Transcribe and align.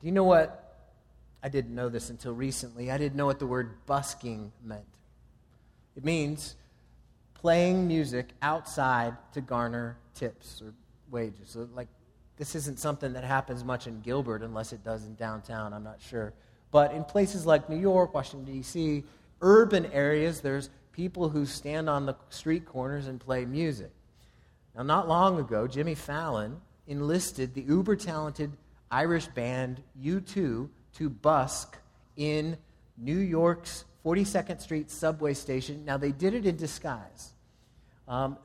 Do 0.00 0.06
you 0.06 0.12
know 0.12 0.24
what? 0.24 0.62
I 1.42 1.48
didn't 1.48 1.74
know 1.74 1.88
this 1.88 2.10
until 2.10 2.32
recently. 2.32 2.90
I 2.90 2.98
didn't 2.98 3.16
know 3.16 3.26
what 3.26 3.38
the 3.38 3.46
word 3.46 3.86
busking 3.86 4.52
meant. 4.64 4.84
It 5.96 6.04
means 6.04 6.56
playing 7.34 7.86
music 7.86 8.30
outside 8.42 9.16
to 9.32 9.40
garner 9.40 9.96
tips 10.14 10.60
or 10.60 10.74
wages. 11.10 11.50
So, 11.50 11.68
like, 11.74 11.88
this 12.36 12.54
isn't 12.54 12.78
something 12.78 13.12
that 13.14 13.24
happens 13.24 13.64
much 13.64 13.86
in 13.86 14.00
Gilbert 14.00 14.42
unless 14.42 14.72
it 14.72 14.84
does 14.84 15.06
in 15.06 15.14
downtown. 15.14 15.72
I'm 15.72 15.84
not 15.84 16.00
sure. 16.00 16.34
But 16.70 16.92
in 16.92 17.04
places 17.04 17.46
like 17.46 17.70
New 17.70 17.78
York, 17.78 18.12
Washington, 18.12 18.52
D.C., 18.52 19.04
urban 19.40 19.86
areas, 19.92 20.40
there's 20.40 20.70
people 20.92 21.28
who 21.28 21.46
stand 21.46 21.88
on 21.88 22.06
the 22.06 22.16
street 22.28 22.66
corners 22.66 23.06
and 23.06 23.20
play 23.20 23.44
music. 23.44 23.92
Now, 24.76 24.82
not 24.82 25.08
long 25.08 25.38
ago, 25.38 25.66
Jimmy 25.66 25.94
Fallon 25.94 26.60
enlisted 26.86 27.54
the 27.54 27.62
uber 27.62 27.96
talented 27.96 28.52
Irish 28.90 29.26
band 29.28 29.82
U2 30.02 30.68
to 30.94 31.10
busk 31.10 31.78
in 32.16 32.56
New 32.96 33.18
York's 33.18 33.84
42nd 34.04 34.60
Street 34.60 34.90
subway 34.90 35.34
station. 35.34 35.84
Now, 35.84 35.96
they 35.96 36.12
did 36.12 36.34
it 36.34 36.46
in 36.46 36.56
disguise. 36.56 37.32
Um, 38.06 38.38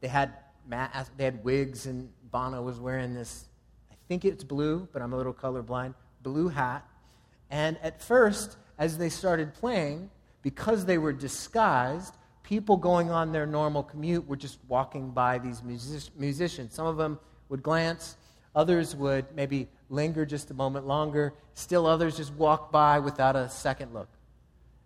they, 0.00 0.08
had 0.08 0.32
ma- 0.68 0.88
they 1.16 1.24
had 1.24 1.44
wigs, 1.44 1.86
and 1.86 2.10
Bono 2.30 2.62
was 2.62 2.80
wearing 2.80 3.14
this, 3.14 3.48
I 3.90 3.94
think 4.08 4.24
it's 4.24 4.44
blue, 4.44 4.88
but 4.92 5.02
I'm 5.02 5.12
a 5.12 5.16
little 5.16 5.32
colorblind, 5.32 5.94
blue 6.22 6.48
hat. 6.48 6.86
And 7.50 7.78
at 7.82 8.02
first, 8.02 8.56
as 8.78 8.98
they 8.98 9.08
started 9.08 9.54
playing, 9.54 10.10
because 10.42 10.84
they 10.84 10.98
were 10.98 11.12
disguised, 11.12 12.14
people 12.42 12.76
going 12.76 13.10
on 13.10 13.32
their 13.32 13.46
normal 13.46 13.82
commute 13.82 14.26
were 14.26 14.36
just 14.36 14.58
walking 14.68 15.10
by 15.10 15.38
these 15.38 15.62
music- 15.62 16.12
musicians. 16.18 16.74
Some 16.74 16.86
of 16.86 16.96
them 16.96 17.18
would 17.48 17.62
glance, 17.62 18.16
others 18.54 18.94
would 18.94 19.26
maybe 19.34 19.68
linger 19.90 20.24
just 20.24 20.50
a 20.50 20.54
moment 20.54 20.86
longer, 20.86 21.34
still 21.54 21.86
others 21.86 22.16
just 22.16 22.32
walk 22.34 22.70
by 22.72 22.98
without 22.98 23.36
a 23.36 23.48
second 23.48 23.92
look. 23.92 24.08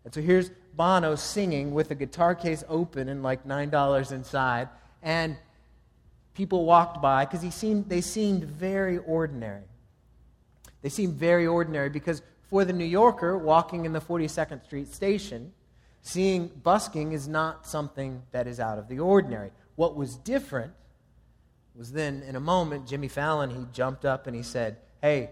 And 0.04 0.14
so 0.14 0.20
here's 0.20 0.50
Bono 0.74 1.16
singing 1.16 1.74
with 1.74 1.90
a 1.90 1.94
guitar 1.94 2.34
case 2.34 2.64
open 2.68 3.08
and 3.08 3.22
like 3.22 3.46
$9 3.46 4.12
inside, 4.12 4.68
and 5.02 5.36
people 6.34 6.64
walked 6.64 7.02
by 7.02 7.24
because 7.24 7.42
he 7.42 7.50
seemed, 7.50 7.88
they 7.88 8.00
seemed 8.00 8.44
very 8.44 8.98
ordinary. 8.98 9.64
They 10.82 10.88
seemed 10.88 11.14
very 11.14 11.46
ordinary 11.46 11.90
because 11.90 12.22
for 12.48 12.64
the 12.64 12.72
New 12.72 12.84
Yorker 12.84 13.36
walking 13.36 13.84
in 13.84 13.92
the 13.92 14.00
42nd 14.00 14.64
Street 14.64 14.88
station, 14.88 15.52
seeing 16.02 16.48
busking 16.62 17.12
is 17.12 17.28
not 17.28 17.66
something 17.66 18.22
that 18.30 18.46
is 18.46 18.60
out 18.60 18.78
of 18.78 18.88
the 18.88 19.00
ordinary. 19.00 19.50
What 19.76 19.96
was 19.96 20.16
different 20.16 20.72
was 21.78 21.92
then, 21.92 22.24
in 22.26 22.34
a 22.34 22.40
moment, 22.40 22.88
Jimmy 22.88 23.06
Fallon, 23.06 23.50
he 23.50 23.64
jumped 23.72 24.04
up 24.04 24.26
and 24.26 24.34
he 24.34 24.42
said, 24.42 24.78
Hey, 25.00 25.30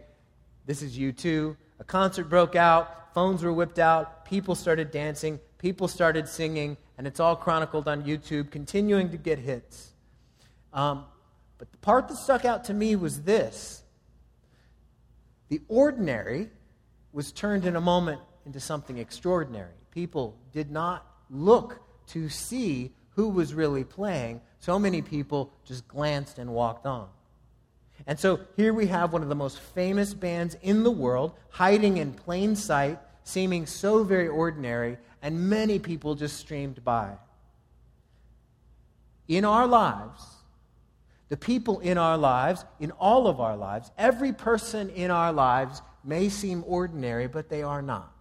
this 0.64 0.80
is 0.80 0.97
U2. 0.97 1.56
A 1.80 1.84
concert 1.84 2.25
broke 2.25 2.55
out, 2.55 3.12
phones 3.12 3.42
were 3.42 3.53
whipped 3.53 3.80
out, 3.80 4.25
people 4.25 4.55
started 4.55 4.92
dancing, 4.92 5.41
people 5.58 5.88
started 5.88 6.28
singing, 6.28 6.77
and 6.97 7.06
it's 7.06 7.19
all 7.19 7.34
chronicled 7.34 7.88
on 7.88 8.05
YouTube, 8.05 8.50
continuing 8.50 9.11
to 9.11 9.16
get 9.16 9.41
hits. 9.41 9.92
Um, 10.72 11.05
but 11.58 11.72
the 11.72 11.78
part 11.78 12.08
that 12.08 12.16
stuck 12.16 12.44
out 12.44 12.64
to 12.64 12.75
me 12.75 12.94
was 12.94 13.22
this 13.22 13.83
the 15.48 15.60
ordinary 15.69 16.48
was 17.12 17.33
turned 17.33 17.64
in 17.64 17.77
a 17.77 17.81
moment 17.81 18.20
into 18.44 18.60
something 18.60 18.98
extraordinary. 18.98 19.72
People 19.91 20.36
did 20.53 20.70
not 20.70 21.06
look 21.31 21.81
to 22.08 22.28
see 22.28 22.92
who 23.10 23.28
was 23.28 23.55
really 23.55 23.84
playing. 23.84 24.41
So 24.61 24.79
many 24.79 25.03
people 25.03 25.53
just 25.65 25.87
glanced 25.87 26.39
and 26.39 26.51
walked 26.53 26.87
on. 26.87 27.09
And 28.07 28.19
so 28.19 28.41
here 28.57 28.73
we 28.73 28.87
have 28.89 29.12
one 29.12 29.23
of 29.23 29.29
the 29.29 29.35
most 29.35 29.61
famous 29.61 30.12
bands 30.15 30.57
in 30.62 30.83
the 30.83 30.91
world, 30.91 31.33
hiding 31.51 31.97
in 31.97 32.12
plain 32.12 32.55
sight, 32.57 32.99
seeming 33.25 33.67
so 33.67 34.05
very 34.05 34.29
ordinary, 34.29 34.99
and 35.23 35.49
many 35.49 35.79
people 35.79 36.15
just 36.15 36.37
streamed 36.37 36.84
by. 36.84 37.12
In 39.28 39.45
our 39.45 39.66
lives, 39.66 40.22
the 41.28 41.37
people 41.37 41.81
in 41.81 41.99
our 41.99 42.16
lives, 42.16 42.65
in 42.78 42.93
all 42.93 43.27
of 43.27 43.41
our 43.41 43.56
lives, 43.56 43.91
every 43.99 44.33
person 44.33 44.91
in 44.91 45.11
our 45.11 45.33
lives 45.33 45.83
may 46.05 46.28
seem 46.28 46.62
ordinary, 46.66 47.27
but 47.27 47.49
they 47.49 47.62
are 47.62 47.83
not. 47.83 48.12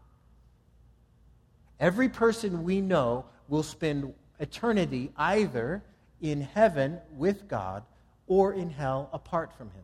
Every 1.79 2.09
person 2.09 2.63
we 2.63 2.81
know 2.81 3.25
will 3.47 3.61
spend 3.61 4.13
eternity 4.39 5.11
either 5.17 5.83
in 6.21 6.41
heaven 6.41 6.99
with 7.15 7.47
God 7.47 7.83
or 8.27 8.53
in 8.53 8.69
hell 8.69 9.09
apart 9.13 9.53
from 9.53 9.71
Him. 9.71 9.83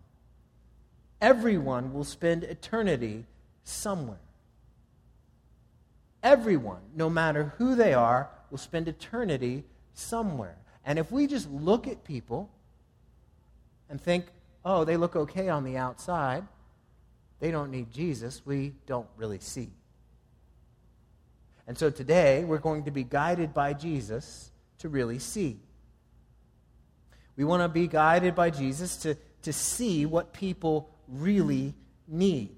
Everyone 1.20 1.94
will 1.94 2.04
spend 2.04 2.44
eternity 2.44 3.26
somewhere. 3.64 4.20
Everyone, 6.24 6.82
no 6.96 7.10
matter 7.10 7.54
who 7.58 7.76
they 7.76 7.94
are, 7.94 8.30
will 8.50 8.58
spend 8.58 8.88
eternity 8.88 9.64
somewhere. 9.94 10.58
And 10.86 10.98
if 10.98 11.12
we 11.12 11.28
just 11.28 11.50
look 11.50 11.88
at 11.88 12.04
people 12.04 12.50
and 13.90 14.00
think, 14.00 14.26
oh, 14.66 14.84
they 14.84 14.98
look 14.98 15.16
okay 15.16 15.50
on 15.50 15.64
the 15.64 15.78
outside, 15.78 16.44
they 17.40 17.52
don't 17.52 17.72
need 17.72 17.92
Jesus, 17.92 18.42
we 18.46 18.74
don't 18.86 19.08
really 19.18 19.40
see. 19.40 19.70
And 21.68 21.78
so 21.78 21.90
today, 21.90 22.44
we're 22.44 22.58
going 22.58 22.84
to 22.86 22.92
be 22.92 23.04
guided 23.04 23.54
by 23.54 23.74
Jesus 23.74 24.52
to 24.80 24.90
really 24.90 25.20
see. 25.20 25.60
We 27.36 27.44
want 27.44 27.64
to 27.64 27.70
be 27.70 27.88
guided 27.88 28.36
by 28.36 28.50
Jesus 28.50 28.98
to, 28.98 29.16
to 29.44 29.54
see 29.54 30.06
what 30.06 30.34
people 30.34 30.90
really 31.08 31.74
need. 32.08 32.56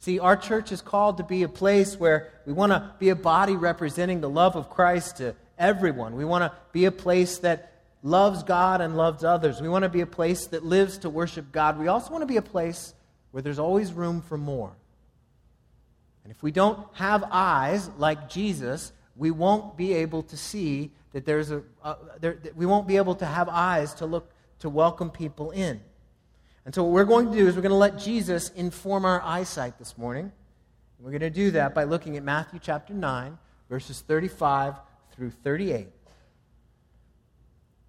See, 0.00 0.18
our 0.18 0.36
church 0.36 0.72
is 0.72 0.82
called 0.82 1.18
to 1.18 1.22
be 1.22 1.44
a 1.44 1.48
place 1.48 1.98
where 1.98 2.32
we 2.44 2.52
want 2.52 2.72
to 2.72 2.92
be 2.98 3.10
a 3.10 3.16
body 3.16 3.54
representing 3.54 4.20
the 4.20 4.28
love 4.28 4.56
of 4.56 4.68
Christ 4.68 5.18
to 5.18 5.36
everyone. 5.58 6.16
We 6.16 6.24
want 6.24 6.42
to 6.42 6.52
be 6.72 6.86
a 6.86 6.92
place 6.92 7.38
that 7.38 7.72
loves 8.02 8.42
God 8.42 8.80
and 8.80 8.96
loves 8.96 9.22
others. 9.22 9.60
We 9.60 9.68
want 9.68 9.84
to 9.84 9.88
be 9.88 10.00
a 10.00 10.06
place 10.06 10.46
that 10.48 10.64
lives 10.64 10.98
to 10.98 11.10
worship 11.10 11.52
God. 11.52 11.78
We 11.78 11.86
also 11.86 12.10
want 12.10 12.22
to 12.22 12.26
be 12.26 12.36
a 12.36 12.42
place 12.42 12.94
where 13.30 13.42
there's 13.42 13.60
always 13.60 13.92
room 13.92 14.22
for 14.22 14.36
more. 14.36 14.72
And 16.24 16.32
if 16.32 16.42
we 16.42 16.50
don't 16.50 16.84
have 16.94 17.24
eyes 17.30 17.88
like 17.96 18.28
Jesus, 18.28 18.92
we 19.16 19.30
won't 19.30 19.76
be 19.76 19.92
able 19.94 20.22
to 20.24 20.36
see 20.36 20.90
that 21.12 21.24
there's 21.26 21.50
a, 21.50 21.62
uh, 21.82 21.94
there, 22.20 22.38
that 22.42 22.56
we 22.56 22.66
won't 22.66 22.86
be 22.86 22.96
able 22.96 23.14
to 23.16 23.26
have 23.26 23.48
eyes 23.48 23.94
to 23.94 24.06
look 24.06 24.30
to 24.60 24.68
welcome 24.68 25.10
people 25.10 25.50
in. 25.50 25.80
And 26.64 26.74
so 26.74 26.84
what 26.84 26.92
we're 26.92 27.04
going 27.04 27.30
to 27.30 27.36
do 27.36 27.48
is 27.48 27.56
we're 27.56 27.62
going 27.62 27.70
to 27.70 27.76
let 27.76 27.98
Jesus 27.98 28.50
inform 28.50 29.04
our 29.04 29.20
eyesight 29.22 29.78
this 29.78 29.98
morning. 29.98 30.30
We're 31.00 31.10
going 31.10 31.20
to 31.20 31.30
do 31.30 31.50
that 31.52 31.74
by 31.74 31.84
looking 31.84 32.16
at 32.16 32.22
Matthew 32.22 32.60
chapter 32.62 32.94
9, 32.94 33.36
verses 33.68 34.00
35 34.00 34.74
through 35.14 35.30
38. 35.30 35.88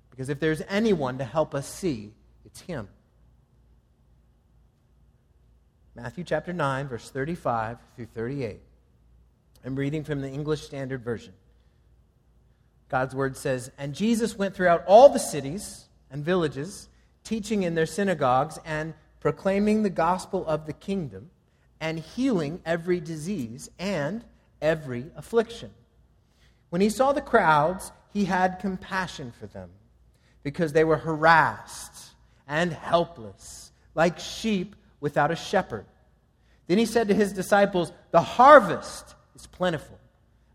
Because 0.10 0.30
if 0.30 0.40
there's 0.40 0.64
anyone 0.68 1.20
to 1.20 1.24
help 1.24 1.54
us 1.54 1.68
see, 1.68 2.12
it's 2.44 2.62
him. 2.62 2.88
Matthew 5.96 6.24
chapter 6.24 6.52
9, 6.52 6.88
verse 6.88 7.10
35 7.12 7.78
through 7.96 8.08
38. 8.08 8.60
I'm 9.66 9.76
reading 9.76 10.04
from 10.04 10.22
the 10.22 10.30
English 10.30 10.64
Standard 10.64 11.04
Version. 11.04 11.34
God's 12.90 13.16
word 13.16 13.38
says, 13.38 13.72
And 13.78 13.96
Jesus 13.96 14.38
went 14.38 14.56
throughout 14.56 14.84
all 14.88 15.10
the 15.10 15.20
cities 15.20 15.86
and 16.12 16.24
villages, 16.24 16.90
teaching 17.24 17.64
in 17.64 17.74
their 17.74 17.86
synagogues 17.86 18.60
and 18.66 18.94
proclaiming 19.22 19.82
the 19.82 19.90
gospel 19.90 20.46
of 20.46 20.66
the 20.66 20.74
kingdom 20.74 21.30
and 21.80 21.98
healing 21.98 22.62
every 22.66 23.00
disease 23.00 23.70
and 23.80 24.24
every 24.62 25.06
affliction. 25.16 25.72
When 26.70 26.82
he 26.82 26.90
saw 26.90 27.14
the 27.14 27.22
crowds, 27.22 27.92
he 28.12 28.26
had 28.26 28.60
compassion 28.60 29.32
for 29.40 29.48
them 29.48 29.70
because 30.44 30.74
they 30.74 30.84
were 30.84 30.98
harassed 30.98 32.12
and 32.48 32.74
helpless, 32.74 33.72
like 33.96 34.20
sheep 34.20 34.76
without 35.00 35.32
a 35.32 35.36
shepherd. 35.36 35.86
Then 36.68 36.78
he 36.78 36.86
said 36.86 37.08
to 37.08 37.14
his 37.14 37.32
disciples, 37.32 37.94
The 38.12 38.22
harvest 38.22 39.16
is 39.36 39.48
plentiful, 39.48 40.00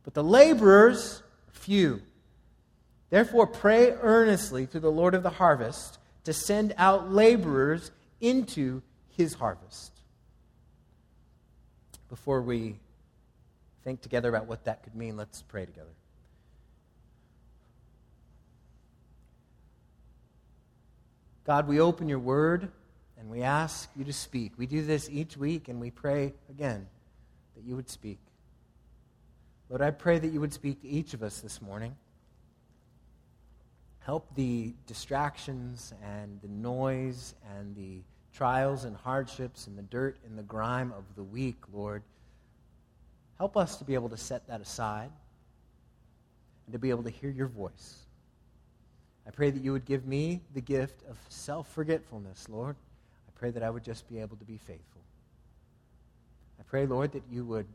but 0.04 0.14
the 0.14 0.24
laborers 0.24 1.22
few. 1.52 2.02
Therefore, 3.10 3.46
pray 3.46 3.92
earnestly 3.92 4.66
to 4.68 4.80
the 4.80 4.90
Lord 4.90 5.14
of 5.14 5.22
the 5.22 5.30
harvest 5.30 5.98
to 6.24 6.32
send 6.32 6.74
out 6.76 7.10
laborers 7.10 7.90
into 8.20 8.82
his 9.16 9.34
harvest. 9.34 9.92
Before 12.08 12.42
we 12.42 12.78
think 13.84 14.00
together 14.00 14.28
about 14.28 14.46
what 14.46 14.64
that 14.64 14.82
could 14.82 14.94
mean, 14.94 15.16
let's 15.16 15.42
pray 15.42 15.64
together. 15.64 15.88
God, 21.44 21.66
we 21.66 21.80
open 21.80 22.08
your 22.08 22.18
word 22.18 22.68
and 23.18 23.30
we 23.30 23.42
ask 23.42 23.88
you 23.96 24.04
to 24.04 24.12
speak. 24.12 24.52
We 24.58 24.66
do 24.66 24.84
this 24.84 25.08
each 25.10 25.36
week, 25.36 25.68
and 25.68 25.80
we 25.80 25.90
pray 25.90 26.34
again 26.48 26.86
that 27.56 27.64
you 27.64 27.74
would 27.74 27.88
speak. 27.88 28.18
Lord, 29.68 29.82
I 29.82 29.90
pray 29.90 30.18
that 30.18 30.28
you 30.28 30.40
would 30.40 30.52
speak 30.52 30.80
to 30.82 30.88
each 30.88 31.12
of 31.12 31.22
us 31.22 31.40
this 31.40 31.60
morning. 31.60 31.94
Help 34.00 34.34
the 34.34 34.72
distractions 34.86 35.92
and 36.02 36.40
the 36.40 36.48
noise 36.48 37.34
and 37.56 37.76
the 37.76 38.00
trials 38.32 38.84
and 38.84 38.96
hardships 38.96 39.66
and 39.66 39.76
the 39.76 39.82
dirt 39.82 40.16
and 40.24 40.38
the 40.38 40.42
grime 40.42 40.92
of 40.96 41.04
the 41.16 41.22
week, 41.22 41.58
Lord, 41.72 42.02
help 43.36 43.56
us 43.56 43.76
to 43.76 43.84
be 43.84 43.94
able 43.94 44.08
to 44.08 44.16
set 44.16 44.46
that 44.46 44.60
aside 44.60 45.10
and 46.66 46.72
to 46.72 46.78
be 46.78 46.88
able 46.88 47.02
to 47.02 47.10
hear 47.10 47.30
your 47.30 47.48
voice. 47.48 48.06
I 49.26 49.30
pray 49.30 49.50
that 49.50 49.62
you 49.62 49.72
would 49.72 49.84
give 49.84 50.06
me 50.06 50.40
the 50.54 50.62
gift 50.62 51.02
of 51.10 51.18
self 51.28 51.68
forgetfulness, 51.72 52.48
Lord. 52.48 52.76
I 53.28 53.32
pray 53.38 53.50
that 53.50 53.62
I 53.62 53.68
would 53.68 53.84
just 53.84 54.08
be 54.08 54.20
able 54.20 54.36
to 54.38 54.44
be 54.44 54.56
faithful. 54.56 55.02
I 56.58 56.62
pray, 56.62 56.86
Lord, 56.86 57.12
that 57.12 57.24
you 57.30 57.44
would 57.44 57.66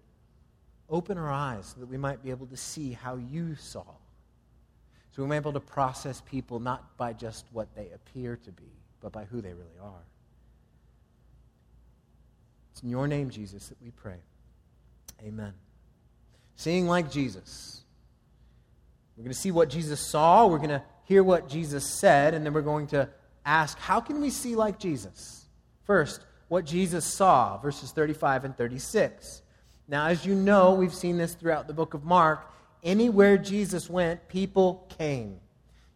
open 0.93 1.17
our 1.17 1.31
eyes 1.31 1.73
so 1.73 1.79
that 1.79 1.89
we 1.89 1.97
might 1.97 2.23
be 2.23 2.29
able 2.29 2.45
to 2.45 2.55
see 2.55 2.91
how 2.93 3.15
you 3.15 3.55
saw. 3.55 3.83
So 5.11 5.23
we 5.23 5.27
might 5.27 5.39
be 5.39 5.49
able 5.49 5.53
to 5.53 5.59
process 5.59 6.21
people 6.21 6.59
not 6.59 6.97
by 6.97 7.13
just 7.13 7.45
what 7.51 7.67
they 7.75 7.89
appear 7.93 8.37
to 8.45 8.51
be, 8.51 8.71
but 9.01 9.11
by 9.11 9.25
who 9.25 9.41
they 9.41 9.53
really 9.53 9.79
are. 9.81 10.05
It's 12.71 12.81
in 12.81 12.89
your 12.89 13.07
name, 13.07 13.29
Jesus, 13.29 13.67
that 13.69 13.81
we 13.81 13.91
pray. 13.91 14.17
Amen. 15.23 15.53
Seeing 16.55 16.87
like 16.87 17.11
Jesus. 17.11 17.81
We're 19.15 19.23
going 19.23 19.33
to 19.33 19.39
see 19.39 19.51
what 19.51 19.69
Jesus 19.69 19.99
saw. 19.99 20.47
We're 20.47 20.57
going 20.57 20.69
to 20.69 20.83
hear 21.05 21.23
what 21.23 21.47
Jesus 21.47 21.85
said, 21.99 22.33
and 22.33 22.45
then 22.45 22.53
we're 22.53 22.61
going 22.61 22.87
to 22.87 23.09
ask, 23.45 23.77
how 23.77 23.99
can 23.99 24.21
we 24.21 24.31
see 24.31 24.55
like 24.55 24.79
Jesus? 24.79 25.45
First, 25.83 26.21
what 26.47 26.65
Jesus 26.65 27.05
saw, 27.05 27.57
verses 27.57 27.91
35 27.91 28.45
and 28.45 28.57
36. 28.57 29.42
Now, 29.87 30.07
as 30.07 30.25
you 30.25 30.33
know, 30.33 30.73
we've 30.73 30.93
seen 30.93 31.17
this 31.17 31.33
throughout 31.33 31.67
the 31.67 31.73
book 31.73 31.93
of 31.93 32.03
Mark. 32.03 32.49
Anywhere 32.83 33.37
Jesus 33.37 33.89
went, 33.89 34.27
people 34.27 34.85
came. 34.97 35.39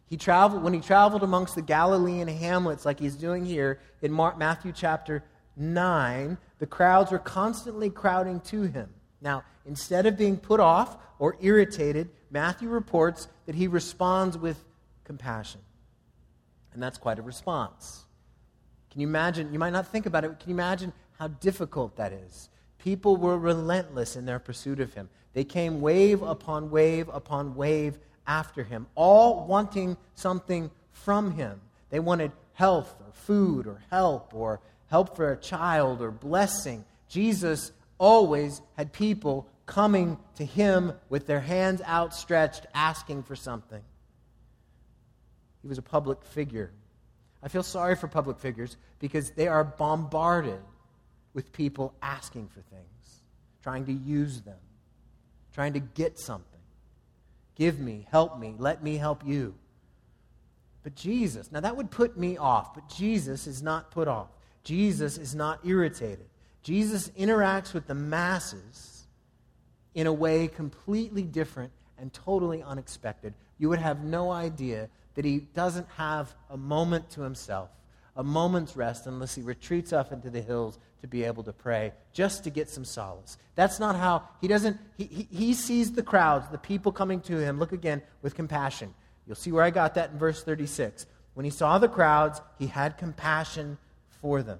He 0.06 0.16
traveled 0.16 0.62
when 0.62 0.72
he 0.72 0.80
traveled 0.80 1.22
amongst 1.22 1.54
the 1.54 1.62
Galilean 1.62 2.28
hamlets, 2.28 2.86
like 2.86 2.98
he's 2.98 3.16
doing 3.16 3.44
here 3.44 3.80
in 4.00 4.10
Mark, 4.10 4.38
Matthew 4.38 4.72
chapter 4.72 5.22
9, 5.56 6.38
the 6.58 6.66
crowds 6.66 7.10
were 7.10 7.18
constantly 7.18 7.90
crowding 7.90 8.40
to 8.40 8.62
him. 8.62 8.88
Now, 9.20 9.44
instead 9.66 10.06
of 10.06 10.16
being 10.16 10.36
put 10.36 10.60
off 10.60 10.96
or 11.18 11.36
irritated, 11.40 12.08
Matthew 12.30 12.68
reports 12.68 13.28
that 13.46 13.54
he 13.54 13.66
responds 13.66 14.38
with 14.38 14.64
compassion. 15.04 15.60
And 16.72 16.82
that's 16.82 16.98
quite 16.98 17.18
a 17.18 17.22
response. 17.22 18.04
Can 18.90 19.00
you 19.00 19.08
imagine? 19.08 19.52
You 19.52 19.58
might 19.58 19.72
not 19.72 19.88
think 19.88 20.06
about 20.06 20.24
it, 20.24 20.38
can 20.38 20.50
you 20.50 20.54
imagine 20.54 20.92
how 21.18 21.28
difficult 21.28 21.96
that 21.96 22.12
is? 22.12 22.48
People 22.78 23.16
were 23.16 23.38
relentless 23.38 24.16
in 24.16 24.24
their 24.24 24.38
pursuit 24.38 24.80
of 24.80 24.94
him. 24.94 25.08
They 25.32 25.44
came 25.44 25.80
wave 25.80 26.22
upon 26.22 26.70
wave 26.70 27.08
upon 27.08 27.54
wave 27.54 27.98
after 28.26 28.62
him, 28.62 28.86
all 28.94 29.46
wanting 29.46 29.96
something 30.14 30.70
from 30.92 31.32
him. 31.32 31.60
They 31.90 32.00
wanted 32.00 32.32
health 32.54 32.94
or 33.00 33.12
food 33.12 33.66
or 33.66 33.80
help 33.90 34.34
or 34.34 34.60
help 34.90 35.16
for 35.16 35.32
a 35.32 35.36
child 35.36 36.02
or 36.02 36.10
blessing. 36.10 36.84
Jesus 37.08 37.72
always 37.98 38.60
had 38.76 38.92
people 38.92 39.48
coming 39.66 40.18
to 40.36 40.44
him 40.44 40.92
with 41.08 41.26
their 41.26 41.40
hands 41.40 41.82
outstretched, 41.82 42.66
asking 42.74 43.22
for 43.22 43.36
something. 43.36 43.82
He 45.62 45.68
was 45.68 45.78
a 45.78 45.82
public 45.82 46.24
figure. 46.24 46.70
I 47.42 47.48
feel 47.48 47.62
sorry 47.62 47.96
for 47.96 48.08
public 48.08 48.38
figures 48.38 48.76
because 48.98 49.30
they 49.32 49.46
are 49.46 49.64
bombarded 49.64 50.60
with 51.38 51.52
people 51.52 51.94
asking 52.02 52.48
for 52.48 52.60
things, 52.62 53.22
trying 53.62 53.86
to 53.86 53.92
use 53.92 54.40
them, 54.40 54.58
trying 55.54 55.72
to 55.72 55.78
get 55.78 56.18
something. 56.18 56.58
Give 57.54 57.78
me, 57.78 58.08
help 58.10 58.40
me, 58.40 58.56
let 58.58 58.82
me 58.82 58.96
help 58.96 59.24
you. 59.24 59.54
But 60.82 60.96
Jesus, 60.96 61.52
now 61.52 61.60
that 61.60 61.76
would 61.76 61.92
put 61.92 62.18
me 62.18 62.36
off, 62.36 62.74
but 62.74 62.88
Jesus 62.88 63.46
is 63.46 63.62
not 63.62 63.92
put 63.92 64.08
off. 64.08 64.30
Jesus 64.64 65.16
is 65.16 65.36
not 65.36 65.60
irritated. 65.64 66.26
Jesus 66.64 67.08
interacts 67.10 67.72
with 67.72 67.86
the 67.86 67.94
masses 67.94 69.06
in 69.94 70.08
a 70.08 70.12
way 70.12 70.48
completely 70.48 71.22
different 71.22 71.70
and 71.98 72.12
totally 72.12 72.64
unexpected. 72.64 73.32
You 73.58 73.68
would 73.68 73.78
have 73.78 74.02
no 74.02 74.32
idea 74.32 74.88
that 75.14 75.24
he 75.24 75.46
doesn't 75.54 75.86
have 75.98 76.34
a 76.50 76.56
moment 76.56 77.10
to 77.10 77.20
himself, 77.20 77.70
a 78.16 78.24
moment's 78.24 78.74
rest, 78.74 79.06
unless 79.06 79.36
he 79.36 79.42
retreats 79.42 79.92
off 79.92 80.10
into 80.10 80.30
the 80.30 80.42
hills 80.42 80.80
to 81.00 81.06
be 81.06 81.24
able 81.24 81.42
to 81.44 81.52
pray, 81.52 81.92
just 82.12 82.44
to 82.44 82.50
get 82.50 82.68
some 82.68 82.84
solace. 82.84 83.38
That's 83.54 83.78
not 83.78 83.96
how 83.96 84.28
he 84.40 84.48
doesn't, 84.48 84.78
he, 84.96 85.04
he, 85.04 85.28
he 85.30 85.54
sees 85.54 85.92
the 85.92 86.02
crowds, 86.02 86.48
the 86.48 86.58
people 86.58 86.92
coming 86.92 87.20
to 87.22 87.38
him, 87.38 87.58
look 87.58 87.72
again, 87.72 88.02
with 88.22 88.34
compassion. 88.34 88.94
You'll 89.26 89.36
see 89.36 89.52
where 89.52 89.64
I 89.64 89.70
got 89.70 89.94
that 89.94 90.10
in 90.10 90.18
verse 90.18 90.42
36. 90.42 91.06
When 91.34 91.44
he 91.44 91.50
saw 91.50 91.78
the 91.78 91.88
crowds, 91.88 92.40
he 92.58 92.66
had 92.66 92.98
compassion 92.98 93.78
for 94.20 94.42
them. 94.42 94.58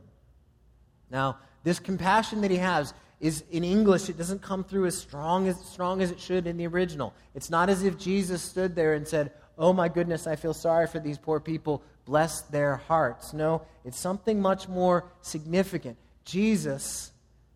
Now, 1.10 1.38
this 1.64 1.80
compassion 1.80 2.42
that 2.42 2.50
he 2.50 2.58
has 2.58 2.94
is 3.20 3.42
in 3.50 3.64
English, 3.64 4.08
it 4.08 4.16
doesn't 4.16 4.42
come 4.42 4.62
through 4.62 4.86
as 4.86 4.96
strong 4.96 5.48
as 5.48 5.58
strong 5.64 6.02
as 6.02 6.10
it 6.10 6.20
should 6.20 6.46
in 6.46 6.56
the 6.56 6.66
original. 6.66 7.14
It's 7.34 7.50
not 7.50 7.68
as 7.68 7.82
if 7.82 7.98
Jesus 7.98 8.42
stood 8.42 8.76
there 8.76 8.94
and 8.94 9.08
said, 9.08 9.32
Oh 9.56 9.72
my 9.72 9.88
goodness, 9.88 10.28
I 10.28 10.36
feel 10.36 10.54
sorry 10.54 10.86
for 10.86 11.00
these 11.00 11.18
poor 11.18 11.40
people. 11.40 11.82
Bless 12.04 12.42
their 12.42 12.76
hearts. 12.76 13.32
No, 13.32 13.62
it's 13.84 13.98
something 13.98 14.40
much 14.40 14.68
more 14.68 15.04
significant. 15.20 15.96
Jesus, 16.28 17.10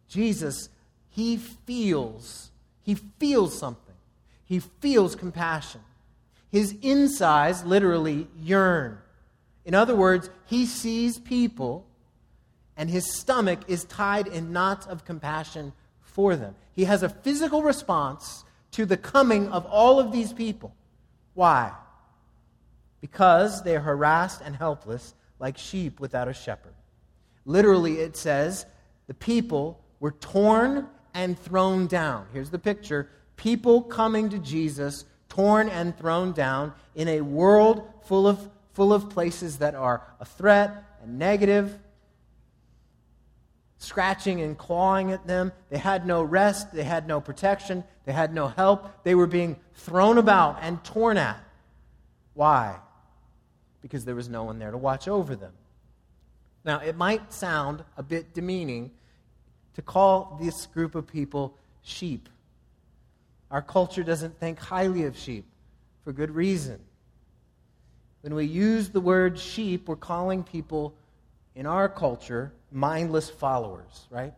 Jesus, 0.09 0.71
he 1.11 1.37
feels, 1.37 2.51
he 2.83 2.95
feels 2.95 3.57
something. 3.57 3.95
He 4.47 4.61
feels 4.61 5.15
compassion. 5.15 5.83
His 6.51 6.75
insides 6.81 7.65
literally 7.65 8.29
yearn. 8.41 8.99
In 9.67 9.75
other 9.75 9.95
words, 9.95 10.31
he 10.47 10.65
sees 10.65 11.19
people 11.19 11.87
and 12.75 12.89
his 12.89 13.13
stomach 13.13 13.61
is 13.69 13.85
tied 13.85 14.27
in 14.27 14.53
knots 14.53 14.87
of 14.87 15.05
compassion 15.05 15.75
for 16.01 16.35
them. 16.35 16.55
He 16.75 16.85
has 16.85 17.03
a 17.03 17.11
physical 17.11 17.63
response 17.63 18.43
to 18.73 18.87
the 18.87 18.97
coming 18.97 19.49
of 19.49 19.67
all 19.67 20.01
of 20.01 20.13
these 20.13 20.33
people. 20.33 20.75
Why? 21.35 21.73
Because 23.03 23.63
they 23.65 23.77
are 23.77 23.81
harassed 23.81 24.41
and 24.43 24.57
helpless 24.57 25.15
like 25.39 25.59
sheep 25.59 26.01
without 26.01 26.29
a 26.29 26.33
shepherd. 26.33 26.73
Literally, 27.45 28.01
it 28.01 28.17
says 28.17 28.67
the 29.07 29.15
people 29.15 29.81
were 30.01 30.13
torn 30.13 30.87
and 31.15 31.39
thrown 31.39 31.87
down. 31.87 32.27
Here's 32.33 32.51
the 32.51 32.59
picture 32.59 33.09
people 33.37 33.83
coming 33.83 34.29
to 34.31 34.39
Jesus, 34.39 35.05
torn 35.29 35.69
and 35.69 35.97
thrown 35.97 36.33
down 36.33 36.73
in 36.95 37.09
a 37.09 37.21
world 37.21 37.89
full 38.05 38.27
of, 38.27 38.51
full 38.73 38.93
of 38.93 39.11
places 39.11 39.59
that 39.59 39.75
are 39.75 40.03
a 40.21 40.25
threat 40.25 40.85
and 41.03 41.19
negative 41.19 41.79
scratching 43.83 44.41
and 44.41 44.57
clawing 44.57 45.11
at 45.11 45.27
them. 45.27 45.53
They 45.69 45.79
had 45.79 46.07
no 46.07 46.23
rest, 46.23 46.73
they 46.73 46.85
had 46.85 47.09
no 47.09 47.21
protection, 47.21 47.83
they 48.05 48.13
had 48.13 48.33
no 48.33 48.47
help. 48.49 49.03
They 49.03 49.15
were 49.15 49.27
being 49.27 49.57
thrown 49.75 50.19
about 50.19 50.59
and 50.63 50.83
torn 50.85 51.17
at. 51.17 51.43
Why? 52.35 52.79
Because 53.81 54.05
there 54.05 54.15
was 54.15 54.29
no 54.29 54.45
one 54.45 54.59
there 54.59 54.71
to 54.71 54.79
watch 54.79 55.09
over 55.09 55.35
them. 55.35 55.53
Now, 56.65 56.79
it 56.79 56.97
might 56.97 57.33
sound 57.33 57.85
a 57.97 58.03
bit 58.03 58.35
demeaning 58.35 58.93
to 59.75 59.83
call 59.83 60.39
this 60.41 60.67
group 60.67 60.95
of 60.95 61.07
people 61.07 61.57
sheep. 61.83 62.29
Our 63.51 63.63
culture 63.63 64.03
doesn't 64.03 64.39
think 64.39 64.59
highly 64.59 65.05
of 65.05 65.17
sheep 65.17 65.45
for 66.05 66.13
good 66.13 66.31
reason. 66.31 66.81
When 68.23 68.35
we 68.35 68.45
use 68.45 68.91
the 68.91 69.01
word 69.01 69.39
sheep, 69.39 69.89
we're 69.89 69.97
calling 69.97 70.45
people 70.45 70.95
in 71.55 71.67
our 71.67 71.89
culture 71.89 72.53
mindless 72.71 73.29
followers, 73.29 74.07
right? 74.11 74.33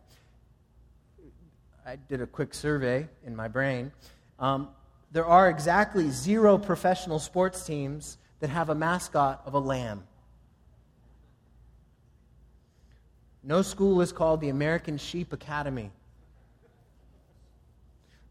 I 1.85 1.97
did 1.97 2.19
a 2.19 2.25
quick 2.25 2.53
survey 2.53 3.07
in 3.25 3.35
my 3.35 3.47
brain. 3.47 3.91
Um, 4.39 4.69
there 5.11 5.25
are 5.25 5.49
exactly 5.49 6.09
zero 6.09 6.57
professional 6.57 7.19
sports 7.19 7.63
teams 7.63 8.17
that 8.39 8.49
have 8.49 8.69
a 8.69 8.75
mascot 8.75 9.43
of 9.45 9.53
a 9.53 9.59
lamb. 9.59 10.03
No 13.45 13.61
school 13.61 14.01
is 14.01 14.11
called 14.11 14.41
the 14.41 14.49
American 14.49 14.97
Sheep 14.97 15.31
Academy. 15.31 15.91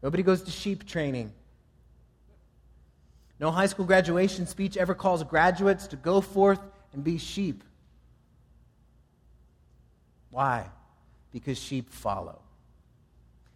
Nobody 0.03 0.23
goes 0.23 0.41
to 0.43 0.51
sheep 0.51 0.85
training. 0.85 1.31
No 3.39 3.49
high 3.49 3.67
school 3.67 3.85
graduation 3.85 4.45
speech 4.45 4.75
ever 4.75 4.93
calls 4.93 5.23
graduates 5.23 5.87
to 5.87 5.95
go 5.95 6.19
forth 6.19 6.59
and 6.93 7.03
be 7.03 7.17
sheep. 7.17 7.63
Why? 10.31 10.65
Because 11.31 11.57
sheep 11.57 11.89
follow. 11.89 12.41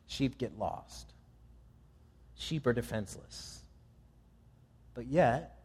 Sheep 0.08 0.38
get 0.38 0.58
lost. 0.58 1.14
Sheep 2.36 2.66
are 2.68 2.74
defenseless. 2.74 3.62
But 4.94 5.08
yet, 5.08 5.58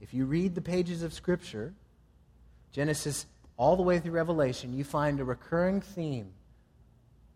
if 0.00 0.14
you 0.14 0.24
read 0.24 0.54
the 0.54 0.60
pages 0.60 1.02
of 1.02 1.12
Scripture, 1.12 1.74
Genesis 2.72 3.26
all 3.60 3.76
the 3.76 3.82
way 3.82 3.98
through 3.98 4.12
Revelation, 4.12 4.72
you 4.72 4.84
find 4.84 5.20
a 5.20 5.24
recurring 5.24 5.82
theme. 5.82 6.32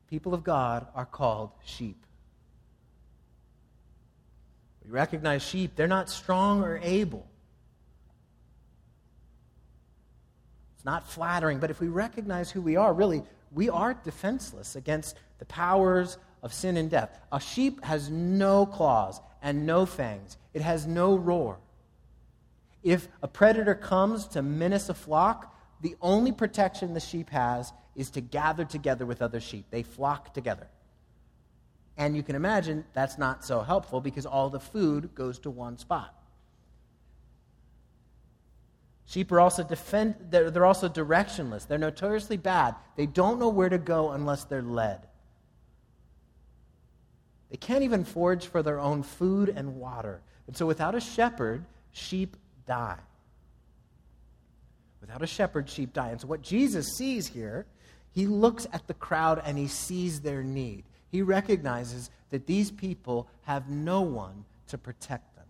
People 0.09 0.33
of 0.33 0.43
God 0.43 0.87
are 0.95 1.05
called 1.05 1.51
sheep. 1.67 2.03
We 4.83 4.91
recognize 4.91 5.43
sheep, 5.43 5.73
they're 5.77 5.87
not 5.87 6.09
strong 6.09 6.63
or 6.63 6.81
able. 6.83 7.27
It's 10.77 10.85
not 10.87 11.07
flattering, 11.07 11.59
but 11.59 11.71
if 11.71 11.79
we 11.79 11.89
recognize 11.89 12.51
who 12.51 12.63
we 12.63 12.77
are, 12.77 12.95
really, 12.95 13.23
we 13.53 13.69
are 13.69 13.93
defenseless 13.93 14.77
against 14.77 15.19
the 15.41 15.45
powers 15.45 16.17
of 16.43 16.55
sin 16.55 16.79
and 16.79 16.91
death. 16.91 17.21
A 17.33 17.39
sheep 17.39 17.85
has 17.85 18.09
no 18.09 18.65
claws 18.65 19.21
and 19.43 19.67
no 19.67 19.85
fangs, 19.85 20.39
it 20.55 20.63
has 20.63 20.87
no 20.87 21.17
roar. 21.17 21.59
If 22.83 23.09
a 23.21 23.29
predator 23.29 23.75
comes 23.75 24.27
to 24.29 24.41
menace 24.41 24.89
a 24.89 24.95
flock, 24.95 25.54
the 25.81 25.97
only 26.01 26.33
protection 26.33 26.95
the 26.95 27.01
sheep 27.01 27.31
has 27.31 27.73
is 27.95 28.11
to 28.11 28.21
gather 28.21 28.65
together 28.65 29.07
with 29.07 29.23
other 29.23 29.41
sheep. 29.41 29.67
They 29.71 29.83
flock 29.83 30.35
together. 30.35 30.67
And 31.97 32.17
you 32.17 32.23
can 32.23 32.35
imagine 32.35 32.85
that's 32.93 33.19
not 33.19 33.45
so 33.45 33.61
helpful 33.61 34.01
because 34.01 34.27
all 34.27 34.51
the 34.51 34.61
food 34.61 35.15
goes 35.15 35.39
to 35.41 35.51
one 35.51 35.79
spot. 35.79 36.15
Sheep 39.07 39.31
are 39.33 39.41
also 39.41 39.63
defend, 39.63 40.17
they're, 40.31 40.51
they're 40.51 40.65
also 40.65 40.89
directionless. 40.89 41.69
They're 41.69 41.79
notoriously 41.79 42.37
bad. 42.37 42.75
They 42.97 43.07
don't 43.07 43.39
know 43.39 43.51
where 43.51 43.69
to 43.69 43.79
go 43.79 44.13
unless 44.13 44.45
they're 44.45 44.63
led. 44.63 45.07
They 47.51 47.59
can't 47.59 47.85
even 47.85 48.05
forage 48.05 48.47
for 48.47 48.63
their 48.63 48.81
own 48.81 49.03
food 49.03 49.51
and 49.51 49.77
water. 49.77 50.23
And 50.47 50.57
so 50.57 50.67
without 50.67 50.95
a 50.95 51.01
shepherd, 51.01 51.65
sheep 51.93 52.37
die. 52.67 52.99
Without 55.05 55.21
a 55.21 55.27
shepherd, 55.27 55.69
sheep 55.69 55.93
die. 55.93 56.09
And 56.09 56.21
so 56.23 56.27
what 56.27 56.41
Jesus 56.41 56.97
sees 56.97 57.27
here, 57.27 57.67
he 58.13 58.27
looks 58.27 58.67
at 58.73 58.87
the 58.87 58.95
crowd 58.95 59.43
and 59.45 59.59
he 59.59 59.67
sees 59.67 60.23
their 60.23 60.43
need. 60.43 60.85
He 61.11 61.21
recognizes 61.21 62.09
that 62.31 62.47
these 62.47 62.71
people 62.71 63.29
have 63.43 63.69
no 63.69 64.01
one 64.01 64.47
to 64.69 64.79
protect 64.79 65.37
them. 65.37 65.45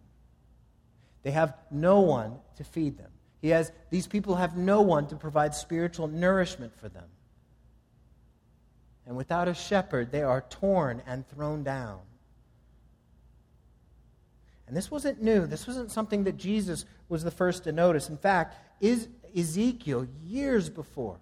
They 1.23 1.31
have 1.31 1.55
no 1.71 2.01
one 2.01 2.35
to 2.57 2.65
feed 2.65 2.99
them. 2.99 3.13
He 3.41 3.51
has, 3.51 3.71
these 3.91 4.09
people 4.09 4.35
have 4.35 4.57
no 4.57 4.83
one 4.83 5.07
to 5.07 5.15
provide 5.15 5.55
spiritual 5.55 6.09
nourishment 6.09 6.77
for 6.77 6.89
them. 6.89 7.07
And 9.07 9.17
without 9.17 9.47
a 9.47 9.55
shepherd, 9.55 10.11
they 10.11 10.23
are 10.23 10.45
torn 10.51 11.01
and 11.07 11.29
thrown 11.29 11.63
down. 11.63 12.01
And 14.67 14.77
this 14.77 14.91
wasn't 14.91 15.23
new. 15.23 15.47
This 15.47 15.69
wasn't 15.69 15.93
something 15.93 16.25
that 16.25 16.39
Jesus 16.39 16.87
was 17.09 17.23
the 17.23 17.31
first 17.31 17.63
to 17.65 17.71
notice. 17.71 18.09
In 18.09 18.17
fact, 18.17 18.57
is 18.81 19.09
Ezekiel, 19.37 20.07
years 20.25 20.69
before, 20.69 21.19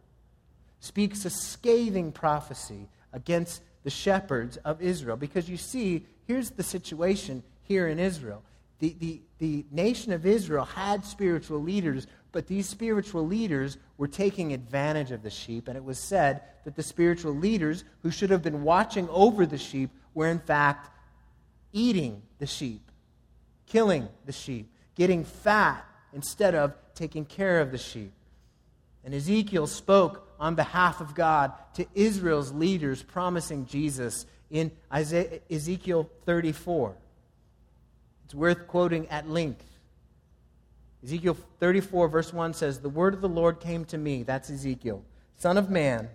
speaks 0.81 1.25
a 1.25 1.31
scathing 1.31 2.13
prophecy 2.13 2.89
against 3.13 3.63
the 3.85 3.91
shepherds 3.91 4.57
of 4.59 4.83
Israel. 4.83 5.17
Because 5.17 5.49
you 5.49 5.57
see, 5.57 6.07
here's 6.27 6.51
the 6.51 6.63
situation 6.63 7.43
here 7.63 7.89
in 7.89 7.99
Israel 7.99 8.43
the, 8.83 8.97
the, 8.99 9.21
the 9.39 9.65
nation 9.71 10.13
of 10.13 10.27
Israel 10.27 10.65
had 10.65 11.05
spiritual 11.05 11.63
leaders, 11.63 12.09
but 12.33 12.49
these 12.49 12.69
spiritual 12.69 13.25
leaders 13.25 13.79
were 13.97 14.09
taking 14.09 14.53
advantage 14.53 15.13
of 15.13 15.23
the 15.23 15.31
sheep. 15.31 15.69
And 15.69 15.77
it 15.77 15.85
was 15.85 16.01
said 16.01 16.43
that 16.65 16.75
the 16.75 16.83
spiritual 16.83 17.33
leaders 17.33 17.85
who 18.03 18.11
should 18.11 18.31
have 18.31 18.43
been 18.43 18.65
watching 18.65 19.09
over 19.09 19.47
the 19.47 19.57
sheep 19.57 19.91
were, 20.15 20.27
in 20.27 20.41
fact, 20.41 20.91
eating 21.73 22.23
the 22.41 22.47
sheep, 22.47 22.91
killing 23.67 24.09
the 24.27 24.33
sheep, 24.33 24.69
getting 24.97 25.23
fat 25.23 25.87
instead 26.13 26.55
of 26.55 26.75
taking 26.95 27.25
care 27.25 27.61
of 27.61 27.71
the 27.71 27.79
sheep. 27.79 28.13
And 29.05 29.15
Ezekiel 29.15 29.67
spoke 29.67 30.29
on 30.39 30.55
behalf 30.55 31.01
of 31.01 31.15
God 31.15 31.53
to 31.75 31.87
Israel's 31.95 32.53
leaders, 32.53 33.03
promising 33.03 33.67
Jesus 33.67 34.27
in 34.51 34.71
Ezekiel 34.91 36.11
34. 36.25 36.95
It's 38.25 38.35
worth 38.35 38.67
quoting 38.67 39.09
at 39.09 39.29
length. 39.29 39.65
Ezekiel 41.05 41.37
34, 41.59 42.09
verse 42.09 42.33
1 42.33 42.55
says, 42.55 42.79
The 42.79 42.89
word 42.89 43.15
of 43.15 43.21
the 43.21 43.29
Lord 43.29 43.61
came 43.61 43.85
to 43.87 43.99
me, 43.99 44.23
that's 44.23 44.51
Ezekiel, 44.51 45.05
Son 45.37 45.59
of 45.59 45.69
man, 45.69 46.09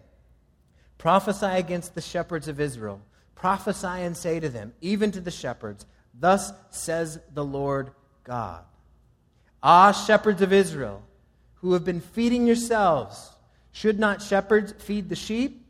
prophesy 0.98 1.46
against 1.46 1.94
the 1.94 2.02
shepherds 2.02 2.48
of 2.48 2.60
Israel. 2.60 3.02
Prophesy 3.36 3.88
and 3.88 4.18
say 4.18 4.40
to 4.40 4.50
them, 4.50 4.74
even 4.82 5.12
to 5.12 5.22
the 5.22 5.30
shepherds, 5.30 5.86
Thus 6.20 6.52
says 6.72 7.20
the 7.34 7.46
Lord 7.46 7.92
God. 8.24 8.64
Ah, 9.62 9.92
shepherds 9.92 10.42
of 10.42 10.54
Israel, 10.54 11.02
who 11.56 11.74
have 11.74 11.84
been 11.84 12.02
feeding 12.02 12.46
yourselves, 12.46 13.32
should 13.72 14.00
not 14.00 14.22
shepherds 14.22 14.74
feed 14.78 15.10
the 15.10 15.16
sheep? 15.16 15.66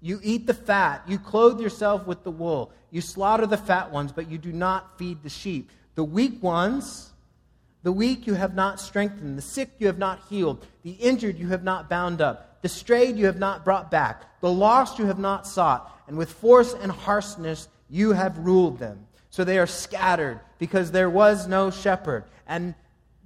You 0.00 0.20
eat 0.22 0.46
the 0.46 0.54
fat. 0.54 1.02
You 1.06 1.18
clothe 1.18 1.60
yourself 1.60 2.06
with 2.06 2.22
the 2.22 2.30
wool. 2.30 2.72
You 2.90 3.00
slaughter 3.00 3.46
the 3.46 3.56
fat 3.56 3.90
ones, 3.90 4.12
but 4.12 4.30
you 4.30 4.38
do 4.38 4.52
not 4.52 4.98
feed 4.98 5.22
the 5.22 5.28
sheep. 5.28 5.70
The 5.94 6.04
weak 6.04 6.42
ones, 6.42 7.12
the 7.82 7.92
weak 7.92 8.26
you 8.26 8.34
have 8.34 8.54
not 8.54 8.80
strengthened. 8.80 9.38
The 9.38 9.42
sick 9.42 9.70
you 9.78 9.86
have 9.86 9.98
not 9.98 10.20
healed. 10.28 10.66
The 10.82 10.90
injured 10.90 11.38
you 11.38 11.48
have 11.48 11.64
not 11.64 11.88
bound 11.88 12.20
up. 12.20 12.62
The 12.62 12.68
strayed 12.68 13.16
you 13.16 13.26
have 13.26 13.38
not 13.38 13.64
brought 13.64 13.90
back. 13.90 14.40
The 14.40 14.50
lost 14.50 14.98
you 14.98 15.06
have 15.06 15.18
not 15.18 15.46
sought. 15.46 15.92
And 16.08 16.16
with 16.16 16.32
force 16.32 16.74
and 16.74 16.90
harshness 16.90 17.68
you 17.88 18.12
have 18.12 18.38
ruled 18.38 18.78
them. 18.78 19.06
So 19.30 19.44
they 19.44 19.58
are 19.58 19.66
scattered 19.66 20.40
because 20.58 20.90
there 20.90 21.10
was 21.10 21.46
no 21.46 21.70
shepherd. 21.70 22.24
And 22.46 22.74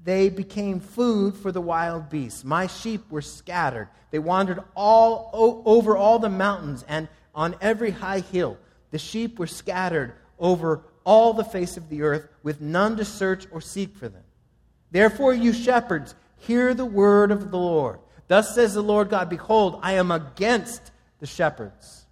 they 0.03 0.29
became 0.29 0.81
food 0.81 1.37
for 1.37 1.53
the 1.53 1.61
wild 1.61 2.09
beasts. 2.09 2.45
My 2.45 2.67
sheep 2.67 3.11
were 3.11 3.23
scattered. 3.23 3.89
They 4.11 4.19
wandered 4.19 4.63
all 4.75 5.31
o- 5.33 5.63
over 5.65 5.97
all 5.97 6.19
the 6.19 6.29
mountains 6.29 6.85
and 6.89 7.09
on 7.35 7.55
every 7.61 7.91
high 7.91 8.21
hill. 8.21 8.57
The 8.91 8.99
sheep 8.99 9.39
were 9.39 9.47
scattered 9.47 10.15
over 10.39 10.83
all 11.05 11.33
the 11.33 11.45
face 11.45 11.77
of 11.77 11.89
the 11.89 12.03
earth, 12.03 12.29
with 12.43 12.61
none 12.61 12.97
to 12.97 13.05
search 13.05 13.47
or 13.51 13.61
seek 13.61 13.97
for 13.97 14.09
them. 14.09 14.23
Therefore, 14.91 15.33
you 15.33 15.53
shepherds, 15.53 16.15
hear 16.39 16.75
the 16.75 16.85
word 16.85 17.31
of 17.31 17.51
the 17.51 17.59
Lord. 17.59 18.01
Thus 18.29 18.55
says 18.55 18.75
the 18.75 18.83
Lord 18.83 19.11
God 19.11 19.29
Behold, 19.29 19.81
I 19.83 19.95
am 19.95 20.11
against 20.11 20.91
the 21.19 21.27
shepherds, 21.27 22.07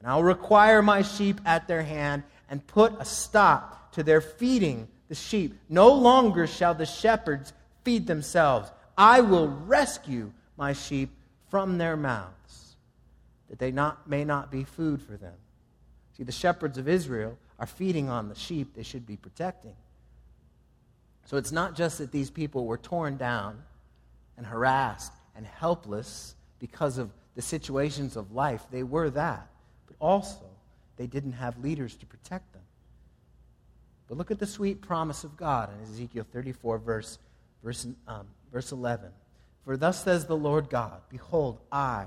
and 0.00 0.10
I 0.10 0.16
will 0.16 0.24
require 0.24 0.82
my 0.82 1.02
sheep 1.02 1.40
at 1.44 1.68
their 1.68 1.82
hand 1.82 2.24
and 2.48 2.66
put 2.66 2.94
a 3.00 3.04
stop 3.04 3.92
to 3.92 4.02
their 4.02 4.20
feeding 4.20 4.88
the 5.12 5.16
sheep. 5.16 5.58
No 5.68 5.92
longer 5.92 6.46
shall 6.46 6.72
the 6.72 6.86
shepherds 6.86 7.52
feed 7.84 8.06
themselves. 8.06 8.70
I 8.96 9.20
will 9.20 9.46
rescue 9.46 10.32
my 10.56 10.72
sheep 10.72 11.10
from 11.50 11.76
their 11.76 11.98
mouths, 11.98 12.76
that 13.50 13.58
they 13.58 13.70
not, 13.72 14.08
may 14.08 14.24
not 14.24 14.50
be 14.50 14.64
food 14.64 15.02
for 15.02 15.18
them. 15.18 15.34
See, 16.16 16.22
the 16.22 16.32
shepherds 16.32 16.78
of 16.78 16.88
Israel 16.88 17.36
are 17.58 17.66
feeding 17.66 18.08
on 18.08 18.30
the 18.30 18.34
sheep 18.34 18.74
they 18.74 18.82
should 18.82 19.06
be 19.06 19.18
protecting. 19.18 19.76
So 21.26 21.36
it's 21.36 21.52
not 21.52 21.76
just 21.76 21.98
that 21.98 22.10
these 22.10 22.30
people 22.30 22.64
were 22.64 22.78
torn 22.78 23.18
down 23.18 23.62
and 24.38 24.46
harassed 24.46 25.12
and 25.36 25.46
helpless 25.46 26.36
because 26.58 26.96
of 26.96 27.10
the 27.34 27.42
situations 27.42 28.16
of 28.16 28.32
life. 28.32 28.64
They 28.70 28.82
were 28.82 29.10
that. 29.10 29.46
But 29.86 29.96
also, 30.00 30.46
they 30.96 31.06
didn't 31.06 31.32
have 31.32 31.58
leaders 31.58 31.96
to 31.96 32.06
protect 32.06 32.50
them. 32.54 32.61
But 34.12 34.18
look 34.18 34.30
at 34.30 34.38
the 34.38 34.46
sweet 34.46 34.82
promise 34.82 35.24
of 35.24 35.38
God 35.38 35.70
in 35.72 35.90
Ezekiel 35.90 36.26
34, 36.30 36.76
verse, 36.76 37.18
verse, 37.64 37.86
um, 38.06 38.26
verse 38.52 38.70
11. 38.70 39.08
For 39.64 39.78
thus 39.78 40.04
says 40.04 40.26
the 40.26 40.36
Lord 40.36 40.68
God 40.68 41.00
Behold, 41.08 41.60
I, 41.72 42.04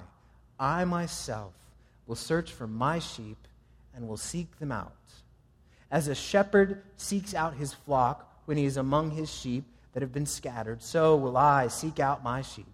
I 0.60 0.86
myself, 0.86 1.54
will 2.06 2.16
search 2.16 2.52
for 2.52 2.68
my 2.68 3.00
sheep 3.00 3.40
and 3.96 4.08
will 4.08 4.18
seek 4.18 4.60
them 4.60 4.72
out. 4.72 4.94
As 5.90 6.08
a 6.08 6.14
shepherd 6.14 6.84
seeks 6.96 7.34
out 7.34 7.56
his 7.56 7.74
flock 7.74 8.40
when 8.46 8.58
he 8.58 8.66
is 8.66 8.78
among 8.78 9.10
his 9.10 9.34
sheep 9.34 9.64
that 9.94 10.04
have 10.04 10.14
been 10.14 10.28
scattered, 10.28 10.84
so 10.84 11.16
will 11.16 11.38
I 11.38 11.70
seek 11.70 12.00
out 12.00 12.24
my 12.24 12.44
sheep 12.44 12.68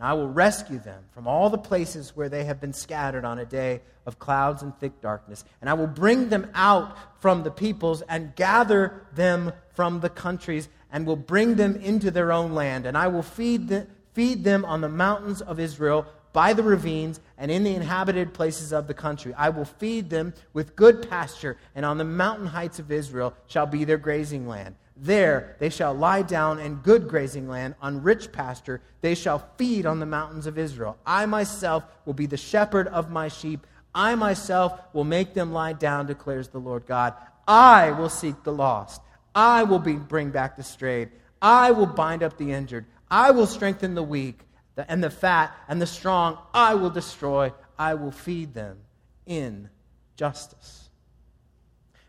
and 0.00 0.08
I 0.08 0.14
will 0.14 0.28
rescue 0.28 0.78
them 0.78 1.04
from 1.12 1.28
all 1.28 1.50
the 1.50 1.58
places 1.58 2.16
where 2.16 2.30
they 2.30 2.44
have 2.44 2.58
been 2.58 2.72
scattered 2.72 3.26
on 3.26 3.38
a 3.38 3.44
day 3.44 3.82
of 4.06 4.18
clouds 4.18 4.62
and 4.62 4.74
thick 4.78 4.98
darkness. 5.02 5.44
And 5.60 5.68
I 5.68 5.74
will 5.74 5.86
bring 5.86 6.30
them 6.30 6.50
out 6.54 6.96
from 7.20 7.42
the 7.42 7.50
peoples 7.50 8.00
and 8.08 8.34
gather 8.34 9.04
them 9.14 9.52
from 9.74 10.00
the 10.00 10.08
countries 10.08 10.70
and 10.90 11.06
will 11.06 11.16
bring 11.16 11.56
them 11.56 11.76
into 11.76 12.10
their 12.10 12.32
own 12.32 12.54
land. 12.54 12.86
And 12.86 12.96
I 12.96 13.08
will 13.08 13.22
feed, 13.22 13.68
the, 13.68 13.86
feed 14.14 14.42
them 14.42 14.64
on 14.64 14.80
the 14.80 14.88
mountains 14.88 15.42
of 15.42 15.60
Israel, 15.60 16.06
by 16.32 16.54
the 16.54 16.62
ravines, 16.62 17.20
and 17.36 17.50
in 17.50 17.62
the 17.62 17.74
inhabited 17.74 18.32
places 18.32 18.72
of 18.72 18.86
the 18.86 18.94
country. 18.94 19.34
I 19.34 19.50
will 19.50 19.66
feed 19.66 20.08
them 20.08 20.32
with 20.54 20.76
good 20.76 21.10
pasture, 21.10 21.58
and 21.74 21.84
on 21.84 21.98
the 21.98 22.04
mountain 22.04 22.46
heights 22.46 22.78
of 22.78 22.90
Israel 22.90 23.34
shall 23.48 23.66
be 23.66 23.84
their 23.84 23.98
grazing 23.98 24.48
land. 24.48 24.76
There 25.02 25.56
they 25.58 25.70
shall 25.70 25.94
lie 25.94 26.20
down 26.20 26.58
in 26.58 26.76
good 26.76 27.08
grazing 27.08 27.48
land, 27.48 27.74
on 27.80 28.02
rich 28.02 28.32
pasture. 28.32 28.82
They 29.00 29.14
shall 29.14 29.48
feed 29.56 29.86
on 29.86 29.98
the 29.98 30.04
mountains 30.06 30.46
of 30.46 30.58
Israel. 30.58 30.98
I 31.06 31.24
myself 31.24 31.84
will 32.04 32.12
be 32.12 32.26
the 32.26 32.36
shepherd 32.36 32.86
of 32.88 33.10
my 33.10 33.28
sheep. 33.28 33.66
I 33.94 34.14
myself 34.14 34.78
will 34.92 35.04
make 35.04 35.32
them 35.32 35.52
lie 35.54 35.72
down, 35.72 36.06
declares 36.06 36.48
the 36.48 36.58
Lord 36.58 36.86
God. 36.86 37.14
I 37.48 37.92
will 37.92 38.10
seek 38.10 38.42
the 38.42 38.52
lost. 38.52 39.00
I 39.34 39.62
will 39.62 39.78
be, 39.78 39.94
bring 39.94 40.30
back 40.30 40.56
the 40.56 40.62
strayed. 40.62 41.08
I 41.40 41.70
will 41.70 41.86
bind 41.86 42.22
up 42.22 42.36
the 42.36 42.52
injured. 42.52 42.84
I 43.10 43.30
will 43.30 43.46
strengthen 43.46 43.94
the 43.94 44.02
weak 44.02 44.40
and 44.76 45.02
the 45.02 45.10
fat 45.10 45.56
and 45.66 45.80
the 45.80 45.86
strong. 45.86 46.36
I 46.52 46.74
will 46.74 46.90
destroy. 46.90 47.54
I 47.78 47.94
will 47.94 48.12
feed 48.12 48.52
them 48.52 48.78
in 49.24 49.70
justice. 50.16 50.90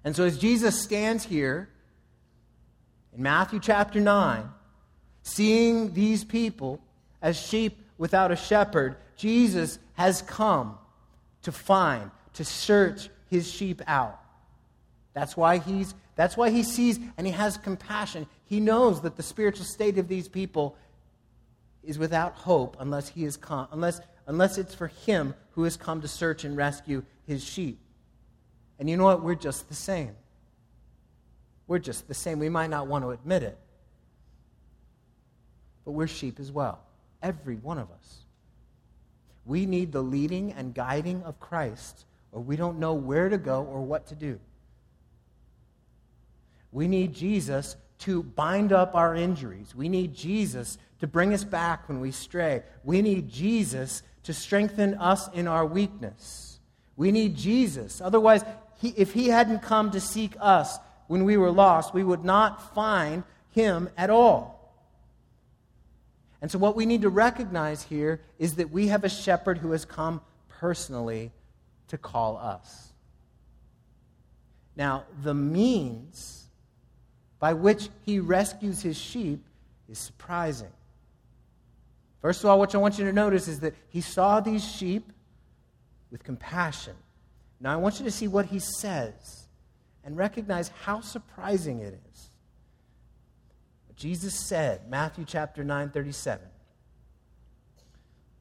And 0.04 0.14
so 0.14 0.26
as 0.26 0.38
Jesus 0.38 0.82
stands 0.82 1.24
here, 1.24 1.70
in 3.16 3.24
Matthew 3.24 3.60
chapter 3.60 4.00
9, 4.00 4.50
seeing 5.24 5.94
these 5.94 6.24
people 6.24 6.82
as 7.22 7.40
sheep 7.40 7.78
without 7.98 8.32
a 8.32 8.36
shepherd, 8.36 8.96
Jesus 9.16 9.80
has 9.94 10.22
come 10.22 10.78
to 11.44 11.52
find, 11.52 12.10
to 12.34 12.46
search 12.46 13.10
his 13.30 13.50
sheep 13.50 13.82
out. 13.88 14.20
That's 15.14 15.36
why 15.36 15.58
he's 15.58 15.94
that's 16.16 16.38
why 16.38 16.50
he 16.52 16.62
sees 16.62 17.00
and 17.18 17.26
he 17.26 17.34
has 17.34 17.58
compassion. 17.58 18.28
He 18.46 18.60
knows 18.60 19.02
that 19.02 19.16
the 19.16 19.24
spiritual 19.24 19.66
state 19.66 19.98
of 19.98 20.08
these 20.08 20.28
people 20.28 20.78
is 21.84 21.98
without 21.98 22.34
hope 22.34 22.78
unless 22.80 23.10
he 23.10 23.26
is 23.26 23.38
come, 23.38 23.68
unless 23.72 24.02
unless 24.28 24.58
it's 24.58 24.76
for 24.76 24.88
him 24.88 25.34
who 25.52 25.64
has 25.64 25.78
come 25.78 26.02
to 26.02 26.08
search 26.08 26.44
and 26.44 26.56
rescue 26.56 27.04
his 27.26 27.44
sheep. 27.44 27.80
And 28.80 28.90
you 28.90 28.98
know 28.98 29.06
what? 29.06 29.24
We're 29.24 29.36
just 29.36 29.68
the 29.68 29.76
same. 29.76 30.16
We're 31.72 31.80
just 31.80 32.10
the 32.10 32.14
same. 32.14 32.40
We 32.40 32.50
might 32.50 32.70
not 32.70 32.88
want 32.88 33.06
to 33.06 33.12
admit 33.12 33.44
it. 33.44 33.58
But 35.86 35.94
we're 35.94 36.06
sheep 36.06 36.38
as 36.38 36.52
well. 36.52 36.82
Every 37.24 37.56
one 37.56 37.78
of 37.78 37.90
us. 37.90 38.26
We 39.46 39.66
need 39.66 39.94
the 39.94 40.04
leading 40.04 40.52
and 40.52 40.76
guiding 40.76 41.24
of 41.24 41.40
Christ, 41.40 42.04
or 42.34 42.42
we 42.42 42.58
don't 42.58 42.78
know 42.78 42.94
where 42.94 43.30
to 43.30 43.38
go 43.38 43.64
or 43.64 43.80
what 43.80 44.08
to 44.08 44.16
do. 44.16 44.38
We 46.74 46.90
need 46.90 47.14
Jesus 47.14 47.78
to 48.00 48.22
bind 48.22 48.74
up 48.74 48.94
our 48.94 49.16
injuries. 49.16 49.74
We 49.74 49.88
need 49.88 50.14
Jesus 50.14 50.78
to 51.00 51.08
bring 51.08 51.34
us 51.34 51.46
back 51.46 51.88
when 51.88 52.02
we 52.02 52.12
stray. 52.12 52.64
We 52.84 53.02
need 53.02 53.30
Jesus 53.30 54.04
to 54.24 54.34
strengthen 54.34 54.96
us 54.96 55.30
in 55.30 55.48
our 55.48 55.66
weakness. 55.66 56.60
We 56.98 57.14
need 57.14 57.38
Jesus. 57.38 58.02
Otherwise, 58.02 58.44
he, 58.82 58.90
if 58.98 59.14
he 59.14 59.30
hadn't 59.30 59.62
come 59.62 59.92
to 59.92 60.02
seek 60.02 60.36
us 60.42 60.78
when 61.12 61.26
we 61.26 61.36
were 61.36 61.52
lost, 61.52 61.94
we 61.94 62.06
would 62.06 62.24
not 62.24 62.74
find 62.74 63.24
him 63.50 63.90
at 63.98 64.10
all. 64.10 64.74
And 66.42 66.50
so, 66.50 66.58
what 66.58 66.74
we 66.78 66.86
need 66.86 67.02
to 67.02 67.10
recognize 67.10 67.84
here 67.84 68.22
is 68.40 68.56
that 68.56 68.72
we 68.72 68.88
have 68.88 69.04
a 69.04 69.10
shepherd 69.10 69.58
who 69.58 69.74
has 69.74 69.84
come 69.84 70.22
personally 70.48 71.34
to 71.90 71.98
call 71.98 72.38
us. 72.38 72.94
Now, 74.78 75.04
the 75.22 75.34
means 75.34 76.48
by 77.40 77.56
which 77.56 77.90
he 78.06 78.22
rescues 78.22 78.82
his 78.82 78.98
sheep 78.98 79.44
is 79.90 80.00
surprising. 80.00 80.72
First 82.22 82.42
of 82.42 82.50
all, 82.50 82.58
what 82.58 82.74
I 82.74 82.78
want 82.78 83.00
you 83.00 83.04
to 83.04 83.12
notice 83.12 83.50
is 83.50 83.60
that 83.60 83.76
he 83.90 84.00
saw 84.00 84.40
these 84.40 84.66
sheep 84.66 85.12
with 86.10 86.24
compassion. 86.24 86.96
Now, 87.60 87.74
I 87.74 87.76
want 87.76 88.00
you 88.00 88.06
to 88.06 88.12
see 88.12 88.30
what 88.30 88.46
he 88.46 88.60
says 88.60 89.41
and 90.04 90.18
recognize 90.18 90.70
how 90.84 91.02
surprising 91.02 91.80
it 91.80 92.00
is. 92.12 92.30
Jesus 93.96 94.34
said, 94.34 94.90
Matthew 94.90 95.26
chapter 95.28 95.64
9, 95.64 95.92
37. 95.92 96.48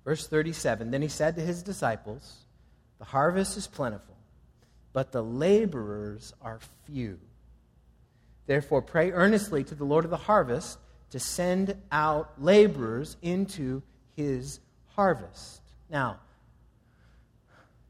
Verse 0.05 0.27
37 0.27 0.91
Then 0.91 1.03
he 1.03 1.09
said 1.09 1.37
to 1.37 1.43
his 1.43 1.63
disciples, 1.63 2.39
The 2.99 3.05
harvest 3.05 3.57
is 3.57 3.67
plentiful, 3.67 4.17
but 4.93 5.13
the 5.13 5.23
laborers 5.23 6.33
are 6.41 6.61
few. 6.87 7.19
Therefore, 8.47 8.83
pray 8.83 9.13
earnestly 9.13 9.63
to 9.65 9.75
the 9.75 9.85
Lord 9.85 10.05
of 10.05 10.11
the 10.11 10.17
harvest 10.17 10.79
to 11.11 11.21
send 11.21 11.77
out 11.93 12.33
laborers 12.39 13.17
into 13.21 13.83
his 14.17 14.61
harvest. 14.95 15.61
Now, 15.91 16.21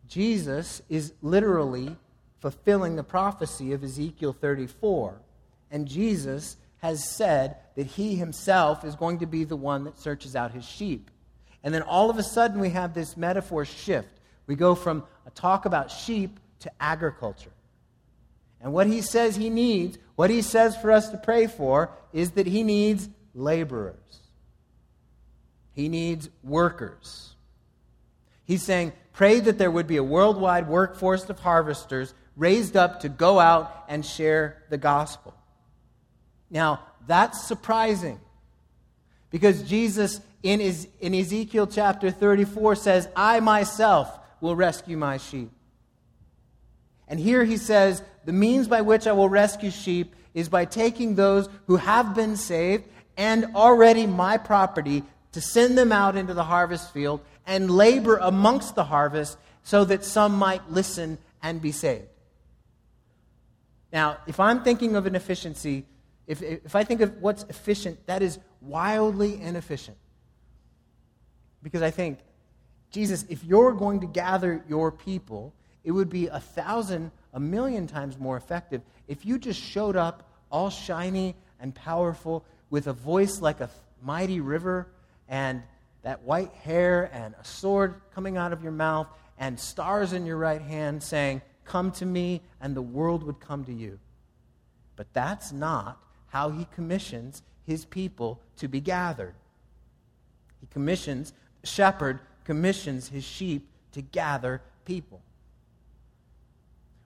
Jesus 0.08 0.82
is 0.88 1.12
literally 1.22 1.96
fulfilling 2.40 2.96
the 2.96 3.02
prophecy 3.02 3.72
of 3.72 3.84
Ezekiel 3.84 4.32
34. 4.32 5.20
And 5.70 5.86
Jesus 5.86 6.56
has 6.78 7.08
said 7.16 7.56
that 7.76 7.86
he 7.86 8.16
himself 8.16 8.84
is 8.84 8.94
going 8.96 9.18
to 9.18 9.26
be 9.26 9.44
the 9.44 9.56
one 9.56 9.84
that 9.84 9.98
searches 9.98 10.34
out 10.34 10.52
his 10.52 10.64
sheep. 10.64 11.10
And 11.62 11.74
then 11.74 11.82
all 11.82 12.10
of 12.10 12.18
a 12.18 12.22
sudden 12.22 12.60
we 12.60 12.70
have 12.70 12.94
this 12.94 13.16
metaphor 13.16 13.64
shift. 13.64 14.08
We 14.46 14.56
go 14.56 14.74
from 14.74 15.04
a 15.26 15.30
talk 15.30 15.66
about 15.66 15.90
sheep 15.90 16.40
to 16.60 16.70
agriculture. 16.80 17.52
And 18.62 18.72
what 18.72 18.86
he 18.86 19.02
says 19.02 19.36
he 19.36 19.50
needs, 19.50 19.98
what 20.16 20.30
he 20.30 20.42
says 20.42 20.76
for 20.76 20.90
us 20.90 21.10
to 21.10 21.18
pray 21.18 21.46
for, 21.46 21.90
is 22.12 22.32
that 22.32 22.46
he 22.46 22.62
needs 22.62 23.08
laborers. 23.34 23.96
He 25.72 25.88
needs 25.88 26.28
workers. 26.42 27.34
He's 28.44 28.62
saying, 28.62 28.92
pray 29.12 29.40
that 29.40 29.58
there 29.58 29.70
would 29.70 29.86
be 29.86 29.96
a 29.96 30.04
worldwide 30.04 30.68
workforce 30.68 31.28
of 31.30 31.38
harvesters 31.38 32.12
raised 32.36 32.76
up 32.76 33.00
to 33.00 33.08
go 33.08 33.38
out 33.38 33.84
and 33.88 34.04
share 34.04 34.62
the 34.70 34.78
gospel. 34.78 35.34
Now, 36.50 36.80
that's 37.06 37.42
surprising 37.44 38.20
because 39.30 39.62
Jesus 39.62 40.20
in, 40.42 40.60
in 41.00 41.14
Ezekiel 41.14 41.66
chapter 41.66 42.10
34 42.10 42.76
says, 42.76 43.08
I 43.14 43.40
myself 43.40 44.18
will 44.40 44.56
rescue 44.56 44.96
my 44.96 45.18
sheep. 45.18 45.50
And 47.08 47.20
here 47.20 47.44
he 47.44 47.56
says, 47.56 48.02
the 48.24 48.32
means 48.32 48.68
by 48.68 48.80
which 48.80 49.06
I 49.06 49.12
will 49.12 49.28
rescue 49.28 49.70
sheep 49.70 50.14
is 50.32 50.48
by 50.48 50.64
taking 50.64 51.14
those 51.14 51.48
who 51.66 51.76
have 51.76 52.14
been 52.14 52.36
saved 52.36 52.84
and 53.16 53.46
already 53.54 54.06
my 54.06 54.38
property 54.38 55.02
to 55.32 55.40
send 55.40 55.76
them 55.76 55.92
out 55.92 56.16
into 56.16 56.34
the 56.34 56.44
harvest 56.44 56.92
field 56.92 57.20
and 57.46 57.70
labor 57.70 58.16
amongst 58.16 58.74
the 58.74 58.84
harvest 58.84 59.36
so 59.62 59.84
that 59.84 60.04
some 60.04 60.34
might 60.34 60.70
listen 60.70 61.18
and 61.42 61.60
be 61.60 61.72
saved. 61.72 62.06
Now, 63.92 64.18
if 64.26 64.38
I'm 64.38 64.62
thinking 64.62 64.96
of 64.96 65.06
an 65.06 65.14
efficiency, 65.14 65.86
if, 66.26 66.42
if 66.42 66.76
I 66.76 66.84
think 66.84 67.00
of 67.00 67.20
what's 67.20 67.44
efficient, 67.44 68.06
that 68.06 68.22
is 68.22 68.38
wildly 68.60 69.40
inefficient. 69.40 69.96
Because 71.62 71.82
I 71.82 71.90
think, 71.90 72.18
Jesus, 72.90 73.24
if 73.28 73.44
you're 73.44 73.72
going 73.72 74.00
to 74.00 74.06
gather 74.06 74.64
your 74.68 74.92
people, 74.92 75.54
it 75.84 75.90
would 75.90 76.08
be 76.08 76.28
a 76.28 76.40
thousand, 76.40 77.10
a 77.32 77.40
million 77.40 77.86
times 77.86 78.18
more 78.18 78.36
effective 78.36 78.82
if 79.08 79.24
you 79.26 79.38
just 79.38 79.60
showed 79.60 79.96
up 79.96 80.28
all 80.50 80.70
shiny 80.70 81.34
and 81.58 81.74
powerful 81.74 82.44
with 82.70 82.86
a 82.86 82.92
voice 82.92 83.40
like 83.40 83.60
a 83.60 83.70
mighty 84.02 84.40
river 84.40 84.88
and 85.28 85.62
that 86.02 86.22
white 86.22 86.52
hair 86.52 87.10
and 87.12 87.34
a 87.40 87.44
sword 87.44 88.00
coming 88.14 88.36
out 88.36 88.52
of 88.52 88.62
your 88.62 88.72
mouth 88.72 89.06
and 89.38 89.58
stars 89.58 90.12
in 90.12 90.26
your 90.26 90.36
right 90.36 90.62
hand 90.62 91.02
saying, 91.02 91.42
Come 91.64 91.90
to 91.92 92.06
me, 92.06 92.42
and 92.60 92.76
the 92.76 92.82
world 92.82 93.22
would 93.22 93.40
come 93.40 93.64
to 93.64 93.72
you. 93.72 93.98
But 94.96 95.12
that's 95.12 95.52
not 95.52 96.02
how 96.28 96.50
he 96.50 96.66
commissions 96.74 97.42
his 97.64 97.84
people 97.84 98.40
to 98.56 98.68
be 98.68 98.80
gathered. 98.80 99.34
He 100.60 100.66
commissions, 100.66 101.32
shepherd 101.64 102.20
commissions 102.44 103.08
his 103.08 103.24
sheep 103.24 103.68
to 103.92 104.02
gather 104.02 104.62
people. 104.84 105.22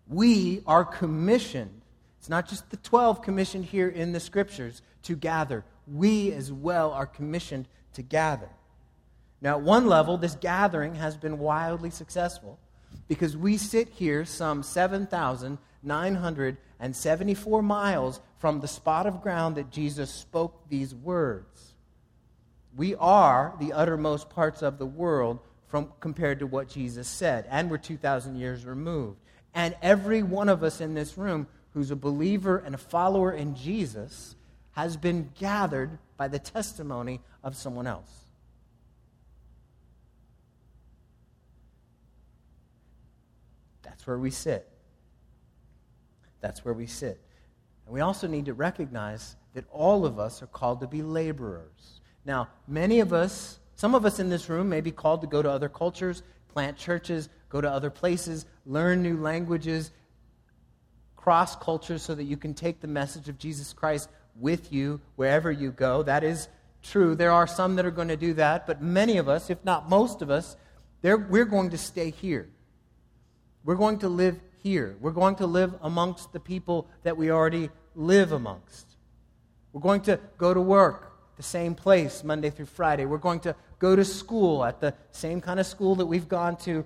We 0.08 0.62
are 0.66 0.84
commissioned. 0.84 1.82
It's 2.18 2.28
not 2.28 2.48
just 2.48 2.70
the 2.70 2.76
12 2.78 3.22
commissioned 3.22 3.66
here 3.66 3.88
in 3.88 4.12
the 4.12 4.20
scriptures 4.20 4.82
to 5.04 5.16
gather. 5.16 5.64
We 5.86 6.32
as 6.32 6.52
well 6.52 6.92
are 6.92 7.06
commissioned 7.06 7.68
to 7.94 8.02
gather. 8.02 8.48
Now, 9.40 9.56
at 9.56 9.62
one 9.62 9.86
level, 9.86 10.16
this 10.16 10.34
gathering 10.34 10.94
has 10.94 11.16
been 11.16 11.38
wildly 11.38 11.90
successful 11.90 12.58
because 13.08 13.36
we 13.36 13.56
sit 13.56 13.88
here 13.88 14.24
some 14.24 14.62
7,974 14.62 17.62
miles 17.62 18.20
from 18.38 18.60
the 18.60 18.68
spot 18.68 19.06
of 19.06 19.22
ground 19.22 19.56
that 19.56 19.70
Jesus 19.70 20.10
spoke 20.10 20.68
these 20.68 20.94
words. 20.94 21.74
We 22.76 22.94
are 22.96 23.54
the 23.60 23.72
uttermost 23.72 24.30
parts 24.30 24.62
of 24.62 24.78
the 24.78 24.86
world 24.86 25.38
from, 25.66 25.92
compared 26.00 26.40
to 26.40 26.46
what 26.46 26.68
Jesus 26.68 27.08
said, 27.08 27.46
and 27.50 27.70
we're 27.70 27.78
2,000 27.78 28.36
years 28.36 28.66
removed. 28.66 29.18
And 29.54 29.76
every 29.82 30.22
one 30.22 30.48
of 30.48 30.62
us 30.62 30.80
in 30.80 30.94
this 30.94 31.16
room 31.16 31.46
who's 31.72 31.90
a 31.90 31.96
believer 31.96 32.58
and 32.58 32.74
a 32.74 32.78
follower 32.78 33.32
in 33.32 33.54
Jesus 33.54 34.34
has 34.72 34.96
been 34.96 35.30
gathered 35.38 35.98
by 36.16 36.28
the 36.28 36.38
testimony 36.38 37.20
of 37.42 37.56
someone 37.56 37.86
else. 37.86 38.23
That's 44.04 44.08
where 44.08 44.18
we 44.18 44.30
sit. 44.30 44.68
That's 46.42 46.62
where 46.62 46.74
we 46.74 46.86
sit. 46.86 47.18
And 47.86 47.94
we 47.94 48.02
also 48.02 48.26
need 48.26 48.44
to 48.44 48.52
recognize 48.52 49.34
that 49.54 49.64
all 49.70 50.04
of 50.04 50.18
us 50.18 50.42
are 50.42 50.46
called 50.46 50.80
to 50.80 50.86
be 50.86 51.00
laborers. 51.00 52.02
Now, 52.26 52.48
many 52.68 53.00
of 53.00 53.14
us, 53.14 53.58
some 53.76 53.94
of 53.94 54.04
us 54.04 54.18
in 54.18 54.28
this 54.28 54.50
room 54.50 54.68
may 54.68 54.82
be 54.82 54.90
called 54.90 55.22
to 55.22 55.26
go 55.26 55.40
to 55.40 55.50
other 55.50 55.70
cultures, 55.70 56.22
plant 56.48 56.76
churches, 56.76 57.30
go 57.48 57.62
to 57.62 57.70
other 57.70 57.88
places, 57.88 58.44
learn 58.66 59.02
new 59.02 59.16
languages, 59.16 59.90
cross 61.16 61.56
cultures 61.56 62.02
so 62.02 62.14
that 62.14 62.24
you 62.24 62.36
can 62.36 62.52
take 62.52 62.82
the 62.82 62.86
message 62.86 63.30
of 63.30 63.38
Jesus 63.38 63.72
Christ 63.72 64.10
with 64.36 64.70
you 64.70 65.00
wherever 65.16 65.50
you 65.50 65.70
go. 65.70 66.02
That 66.02 66.24
is 66.24 66.48
true. 66.82 67.14
There 67.14 67.32
are 67.32 67.46
some 67.46 67.76
that 67.76 67.86
are 67.86 67.90
going 67.90 68.08
to 68.08 68.18
do 68.18 68.34
that, 68.34 68.66
but 68.66 68.82
many 68.82 69.16
of 69.16 69.30
us, 69.30 69.48
if 69.48 69.64
not 69.64 69.88
most 69.88 70.20
of 70.20 70.28
us, 70.28 70.58
we're 71.02 71.46
going 71.46 71.70
to 71.70 71.78
stay 71.78 72.10
here. 72.10 72.50
We're 73.64 73.76
going 73.76 73.98
to 74.00 74.08
live 74.08 74.40
here. 74.62 74.96
We're 75.00 75.10
going 75.10 75.36
to 75.36 75.46
live 75.46 75.74
amongst 75.82 76.32
the 76.32 76.40
people 76.40 76.86
that 77.02 77.16
we 77.16 77.30
already 77.30 77.70
live 77.94 78.32
amongst. 78.32 78.86
We're 79.72 79.80
going 79.80 80.02
to 80.02 80.20
go 80.38 80.52
to 80.54 80.60
work. 80.60 81.12
the 81.36 81.42
same 81.42 81.74
place 81.74 82.22
Monday 82.22 82.48
through 82.48 82.66
Friday. 82.66 83.06
We're 83.06 83.18
going 83.18 83.40
to 83.40 83.56
go 83.80 83.96
to 83.96 84.04
school 84.04 84.64
at 84.64 84.80
the 84.80 84.94
same 85.10 85.40
kind 85.40 85.58
of 85.58 85.66
school 85.66 85.96
that 85.96 86.06
we've 86.06 86.28
gone 86.28 86.56
to 86.58 86.84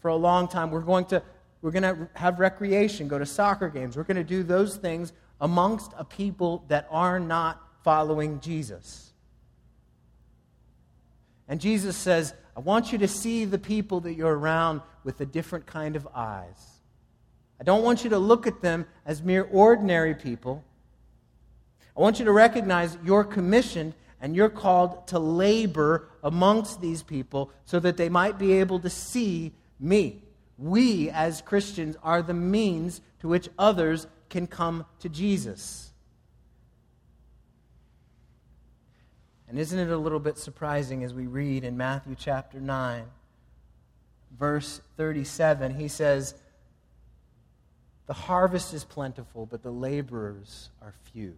for 0.00 0.08
a 0.08 0.16
long 0.16 0.48
time. 0.48 0.70
We're 0.70 0.80
going 0.80 1.04
to, 1.06 1.22
we're 1.60 1.70
going 1.70 1.82
to 1.82 2.08
have 2.14 2.38
recreation, 2.38 3.08
go 3.08 3.18
to 3.18 3.26
soccer 3.26 3.68
games. 3.68 3.96
We're 3.96 4.04
going 4.04 4.16
to 4.16 4.24
do 4.24 4.42
those 4.42 4.76
things 4.76 5.12
amongst 5.40 5.92
a 5.98 6.04
people 6.04 6.64
that 6.68 6.88
are 6.90 7.20
not 7.20 7.62
following 7.84 8.40
Jesus. 8.40 9.07
And 11.48 11.60
Jesus 11.60 11.96
says, 11.96 12.34
I 12.56 12.60
want 12.60 12.92
you 12.92 12.98
to 12.98 13.08
see 13.08 13.44
the 13.44 13.58
people 13.58 14.00
that 14.00 14.14
you're 14.14 14.36
around 14.36 14.82
with 15.02 15.20
a 15.20 15.26
different 15.26 15.66
kind 15.66 15.96
of 15.96 16.06
eyes. 16.14 16.78
I 17.60 17.64
don't 17.64 17.82
want 17.82 18.04
you 18.04 18.10
to 18.10 18.18
look 18.18 18.46
at 18.46 18.60
them 18.60 18.86
as 19.06 19.22
mere 19.22 19.48
ordinary 19.50 20.14
people. 20.14 20.62
I 21.96 22.00
want 22.00 22.18
you 22.18 22.26
to 22.26 22.32
recognize 22.32 22.96
you're 23.04 23.24
commissioned 23.24 23.94
and 24.20 24.36
you're 24.36 24.48
called 24.48 25.06
to 25.08 25.18
labor 25.18 26.08
amongst 26.22 26.80
these 26.80 27.02
people 27.02 27.50
so 27.64 27.80
that 27.80 27.96
they 27.96 28.08
might 28.08 28.38
be 28.38 28.54
able 28.54 28.80
to 28.80 28.90
see 28.90 29.52
me. 29.80 30.22
We, 30.58 31.10
as 31.10 31.40
Christians, 31.40 31.96
are 32.02 32.22
the 32.22 32.34
means 32.34 33.00
to 33.20 33.28
which 33.28 33.48
others 33.58 34.06
can 34.28 34.46
come 34.46 34.84
to 35.00 35.08
Jesus. 35.08 35.87
And 39.48 39.58
isn't 39.58 39.78
it 39.78 39.90
a 39.90 39.96
little 39.96 40.20
bit 40.20 40.36
surprising 40.36 41.02
as 41.04 41.14
we 41.14 41.26
read 41.26 41.64
in 41.64 41.76
Matthew 41.76 42.14
chapter 42.18 42.60
9, 42.60 43.04
verse 44.38 44.82
37, 44.96 45.74
he 45.74 45.88
says, 45.88 46.34
The 48.06 48.12
harvest 48.12 48.74
is 48.74 48.84
plentiful, 48.84 49.46
but 49.46 49.62
the 49.62 49.70
laborers 49.70 50.68
are 50.82 50.92
few. 51.12 51.34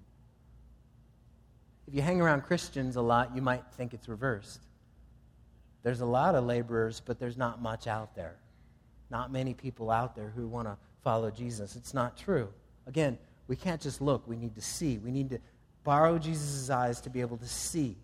If 1.86 1.94
you 1.94 2.02
hang 2.02 2.20
around 2.20 2.42
Christians 2.42 2.96
a 2.96 3.02
lot, 3.02 3.34
you 3.34 3.42
might 3.42 3.62
think 3.76 3.94
it's 3.94 4.08
reversed. 4.08 4.60
There's 5.82 6.00
a 6.00 6.06
lot 6.06 6.34
of 6.34 6.44
laborers, 6.44 7.00
but 7.04 7.18
there's 7.18 7.36
not 7.36 7.62
much 7.62 7.86
out 7.86 8.14
there. 8.14 8.36
Not 9.08 9.32
many 9.32 9.54
people 9.54 9.90
out 9.90 10.14
there 10.14 10.32
who 10.34 10.46
want 10.46 10.68
to 10.68 10.76
follow 11.02 11.30
Jesus. 11.30 11.76
It's 11.76 11.94
not 11.94 12.16
true. 12.16 12.48
Again, 12.86 13.18
we 13.48 13.56
can't 13.56 13.80
just 13.80 14.00
look, 14.00 14.26
we 14.28 14.36
need 14.36 14.54
to 14.54 14.60
see. 14.60 14.98
We 14.98 15.10
need 15.10 15.30
to 15.30 15.40
borrow 15.90 16.20
Jesus' 16.20 16.70
eyes 16.70 17.00
to 17.00 17.10
be 17.10 17.20
able 17.20 17.36
to 17.36 17.48
see. 17.48 17.96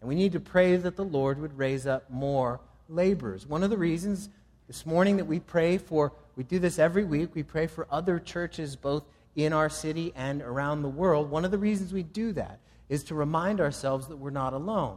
And 0.00 0.08
we 0.08 0.14
need 0.14 0.32
to 0.32 0.40
pray 0.40 0.74
that 0.78 0.96
the 0.96 1.04
Lord 1.04 1.38
would 1.38 1.58
raise 1.58 1.86
up 1.86 2.08
more 2.08 2.58
laborers. 2.88 3.46
One 3.46 3.62
of 3.62 3.68
the 3.68 3.76
reasons 3.76 4.30
this 4.66 4.86
morning 4.86 5.18
that 5.18 5.26
we 5.26 5.40
pray 5.40 5.76
for, 5.76 6.14
we 6.34 6.42
do 6.42 6.58
this 6.58 6.78
every 6.78 7.04
week, 7.04 7.34
we 7.34 7.42
pray 7.42 7.66
for 7.66 7.86
other 7.90 8.18
churches 8.18 8.76
both 8.76 9.04
in 9.34 9.52
our 9.52 9.68
city 9.68 10.14
and 10.16 10.40
around 10.40 10.80
the 10.80 10.88
world. 10.88 11.30
One 11.30 11.44
of 11.44 11.50
the 11.50 11.58
reasons 11.58 11.92
we 11.92 12.02
do 12.02 12.32
that 12.32 12.60
is 12.88 13.04
to 13.04 13.14
remind 13.14 13.60
ourselves 13.60 14.06
that 14.06 14.16
we're 14.16 14.30
not 14.30 14.54
alone. 14.54 14.96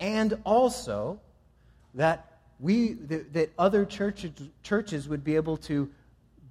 And 0.00 0.36
also 0.42 1.20
that 1.94 2.32
we 2.58 2.94
that, 2.94 3.32
that 3.32 3.52
other 3.56 3.84
churches, 3.84 4.32
churches 4.64 5.08
would 5.08 5.22
be 5.22 5.36
able 5.36 5.56
to 5.58 5.88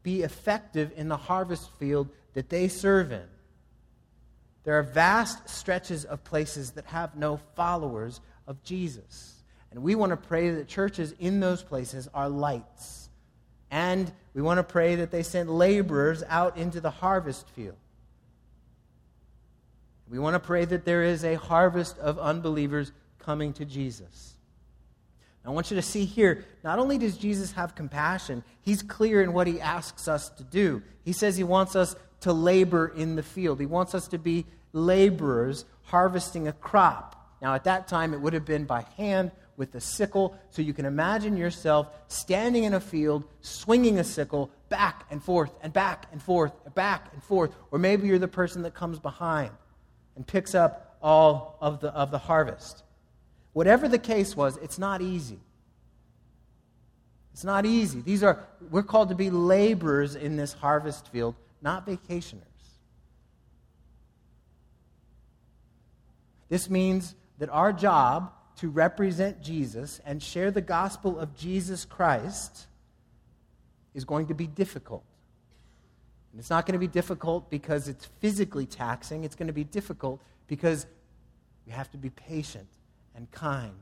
be 0.01 0.21
effective 0.21 0.93
in 0.95 1.09
the 1.09 1.17
harvest 1.17 1.71
field 1.71 2.07
that 2.35 2.47
they 2.47 2.69
serve 2.69 3.11
in. 3.11 3.34
There 4.65 4.77
are 4.77 4.83
vast 4.83 5.47
stretches 5.47 6.05
of 6.05 6.23
places 6.23 6.71
that 6.71 6.85
have 6.87 7.15
no 7.15 7.39
followers 7.55 8.19
of 8.47 8.61
Jesus. 8.63 9.43
And 9.71 9.83
we 9.83 9.95
want 9.95 10.09
to 10.09 10.17
pray 10.17 10.49
that 10.49 10.67
churches 10.67 11.13
in 11.19 11.39
those 11.39 11.63
places 11.63 12.09
are 12.13 12.27
lights. 12.27 13.09
And 13.69 14.11
we 14.33 14.41
want 14.41 14.57
to 14.57 14.63
pray 14.63 14.95
that 14.95 15.11
they 15.11 15.23
send 15.23 15.49
laborers 15.49 16.23
out 16.27 16.57
into 16.57 16.81
the 16.81 16.89
harvest 16.89 17.47
field. 17.51 17.77
We 20.09 20.19
want 20.19 20.33
to 20.33 20.39
pray 20.39 20.65
that 20.65 20.85
there 20.85 21.03
is 21.03 21.23
a 21.23 21.35
harvest 21.35 21.97
of 21.99 22.19
unbelievers 22.19 22.91
coming 23.19 23.53
to 23.53 23.65
Jesus. 23.65 24.35
I 25.45 25.51
want 25.51 25.69
you 25.69 25.75
to 25.75 25.81
see 25.81 26.05
here, 26.05 26.43
not 26.63 26.79
only 26.79 26.97
does 26.97 27.17
Jesus 27.17 27.51
have 27.51 27.75
compassion, 27.75 28.43
he's 28.61 28.81
clear 28.81 29.21
in 29.21 29.31
what 29.31 29.45
he 29.45 29.61
asks 29.61 30.07
us 30.07 30.29
to 30.29 30.43
do. 30.43 30.81
He 31.03 31.13
says 31.13 31.37
he 31.37 31.43
wants 31.43 31.75
us 31.75 31.95
to 32.21 32.33
labor 32.33 32.87
in 32.95 33.15
the 33.15 33.23
field, 33.23 33.59
he 33.59 33.65
wants 33.65 33.93
us 33.95 34.07
to 34.09 34.17
be 34.17 34.45
laborers 34.73 35.65
harvesting 35.83 36.47
a 36.47 36.53
crop. 36.53 37.15
Now, 37.41 37.53
at 37.53 37.63
that 37.65 37.87
time, 37.87 38.13
it 38.13 38.21
would 38.21 38.33
have 38.33 38.45
been 38.45 38.65
by 38.65 38.85
hand 38.97 39.31
with 39.57 39.73
a 39.75 39.81
sickle. 39.81 40.37
So 40.49 40.61
you 40.61 40.73
can 40.73 40.85
imagine 40.85 41.37
yourself 41.37 41.89
standing 42.07 42.63
in 42.63 42.73
a 42.73 42.79
field, 42.79 43.25
swinging 43.41 43.99
a 43.99 44.03
sickle 44.03 44.51
back 44.69 45.05
and 45.09 45.23
forth 45.23 45.51
and 45.61 45.71
back 45.71 46.07
and 46.11 46.21
forth, 46.21 46.53
back 46.73 47.09
and 47.13 47.23
forth. 47.23 47.55
Or 47.71 47.79
maybe 47.79 48.07
you're 48.07 48.19
the 48.19 48.27
person 48.27 48.63
that 48.63 48.73
comes 48.73 48.99
behind 48.99 49.51
and 50.15 50.25
picks 50.25 50.55
up 50.55 50.97
all 51.01 51.57
of 51.61 51.79
the, 51.81 51.89
of 51.89 52.11
the 52.11 52.17
harvest. 52.17 52.83
Whatever 53.53 53.87
the 53.87 53.99
case 53.99 54.35
was, 54.35 54.57
it's 54.57 54.79
not 54.79 55.01
easy. 55.01 55.39
It's 57.33 57.43
not 57.43 57.65
easy. 57.65 58.01
These 58.01 58.23
are, 58.23 58.43
we're 58.71 58.83
called 58.83 59.09
to 59.09 59.15
be 59.15 59.29
laborers 59.29 60.15
in 60.15 60.37
this 60.37 60.53
harvest 60.53 61.09
field, 61.09 61.35
not 61.65 61.85
vacationers. 61.85 62.43
This 66.47 66.69
means 66.69 67.15
that 67.39 67.49
our 67.49 67.73
job 67.73 68.31
to 68.57 68.69
represent 68.69 69.41
Jesus 69.41 69.99
and 70.05 70.21
share 70.21 70.51
the 70.51 70.61
gospel 70.61 71.19
of 71.19 71.35
Jesus 71.35 71.83
Christ 71.83 72.67
is 73.95 74.05
going 74.05 74.27
to 74.27 74.35
be 74.35 74.45
difficult. 74.45 75.03
And 76.31 76.39
it's 76.39 76.51
not 76.51 76.65
going 76.67 76.73
to 76.73 76.79
be 76.79 76.87
difficult 76.87 77.49
because 77.49 77.87
it's 77.87 78.05
physically 78.19 78.67
taxing, 78.67 79.23
it's 79.23 79.35
going 79.35 79.47
to 79.47 79.53
be 79.53 79.63
difficult 79.63 80.21
because 80.47 80.85
we 81.65 81.71
have 81.71 81.89
to 81.91 81.97
be 81.97 82.11
patient 82.11 82.67
and 83.15 83.29
kind 83.31 83.73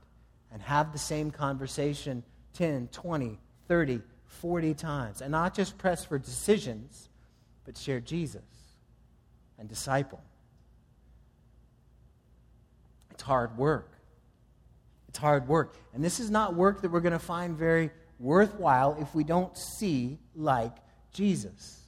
and 0.54 0.62
have 0.62 0.93
the 0.93 1.00
same 1.00 1.32
conversation 1.32 2.24
10, 2.54 2.88
20, 2.93 3.39
30, 3.67 4.02
40 4.26 4.74
times. 4.74 5.22
And 5.22 5.32
not 5.32 5.54
just 5.54 5.78
press 5.78 6.06
for 6.06 6.17
decisions, 6.17 7.10
but 7.65 7.78
share 7.78 7.99
Jesus 7.99 8.41
and 9.58 9.69
disciple. 9.69 10.21
It's 13.12 13.23
hard 13.23 13.58
work. 13.58 13.91
It's 15.10 15.19
hard 15.19 15.47
work. 15.47 15.76
And 15.93 16.04
this 16.04 16.19
is 16.19 16.32
not 16.32 16.56
work 16.56 16.82
that 16.82 16.91
we're 16.91 16.99
going 16.99 17.13
to 17.13 17.19
find 17.19 17.56
very 17.56 17.91
worthwhile 18.19 18.97
if 18.99 19.13
we 19.13 19.23
don't 19.23 19.56
see 19.58 20.17
like 20.36 20.76
Jesus. 21.12 21.82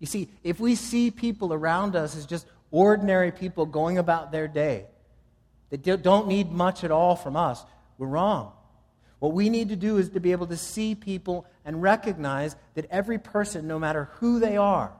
You 0.00 0.06
see, 0.06 0.28
if 0.42 0.58
we 0.58 0.74
see 0.74 1.10
people 1.12 1.52
around 1.52 1.94
us 1.94 2.16
as 2.16 2.26
just 2.26 2.46
ordinary 2.72 3.30
people 3.30 3.66
going 3.66 3.98
about 3.98 4.32
their 4.32 4.48
day 4.48 4.86
that 5.70 6.02
don't 6.02 6.26
need 6.26 6.50
much 6.50 6.82
at 6.82 6.90
all 6.90 7.14
from 7.14 7.36
us, 7.36 7.64
we're 7.98 8.08
wrong. 8.08 8.52
What 9.20 9.32
we 9.32 9.48
need 9.48 9.68
to 9.68 9.76
do 9.76 9.98
is 9.98 10.10
to 10.10 10.20
be 10.20 10.32
able 10.32 10.48
to 10.48 10.56
see 10.56 10.96
people 10.96 11.46
and 11.64 11.82
recognize 11.82 12.56
that 12.74 12.86
every 12.90 13.18
person, 13.18 13.66
no 13.66 13.78
matter 13.78 14.10
who 14.14 14.40
they 14.40 14.56
are, 14.56 14.92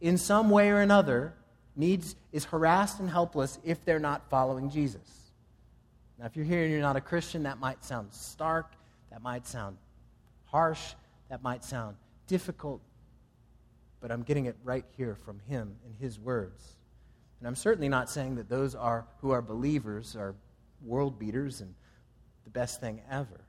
in 0.00 0.16
some 0.16 0.50
way 0.50 0.70
or 0.70 0.80
another, 0.80 1.34
needs, 1.76 2.16
is 2.32 2.44
harassed 2.44 3.00
and 3.00 3.10
helpless 3.10 3.58
if 3.64 3.84
they're 3.84 3.98
not 3.98 4.28
following 4.30 4.70
Jesus. 4.70 5.32
Now, 6.18 6.26
if 6.26 6.36
you're 6.36 6.44
here 6.44 6.62
and 6.62 6.70
you're 6.70 6.80
not 6.80 6.96
a 6.96 7.00
Christian, 7.00 7.44
that 7.44 7.58
might 7.58 7.84
sound 7.84 8.12
stark, 8.12 8.72
that 9.10 9.22
might 9.22 9.46
sound 9.46 9.76
harsh, 10.44 10.94
that 11.28 11.42
might 11.42 11.64
sound 11.64 11.96
difficult, 12.26 12.80
but 14.00 14.10
I'm 14.10 14.22
getting 14.22 14.46
it 14.46 14.56
right 14.62 14.84
here 14.96 15.14
from 15.14 15.40
him 15.48 15.76
in 15.86 15.94
his 15.94 16.18
words. 16.18 16.76
And 17.38 17.48
I'm 17.48 17.56
certainly 17.56 17.88
not 17.88 18.10
saying 18.10 18.36
that 18.36 18.48
those 18.48 18.74
are 18.74 19.06
who 19.20 19.30
are 19.30 19.40
believers 19.42 20.14
are 20.14 20.34
world 20.82 21.18
beaters 21.18 21.60
and 21.60 21.74
the 22.44 22.50
best 22.50 22.80
thing 22.80 23.00
ever. 23.10 23.40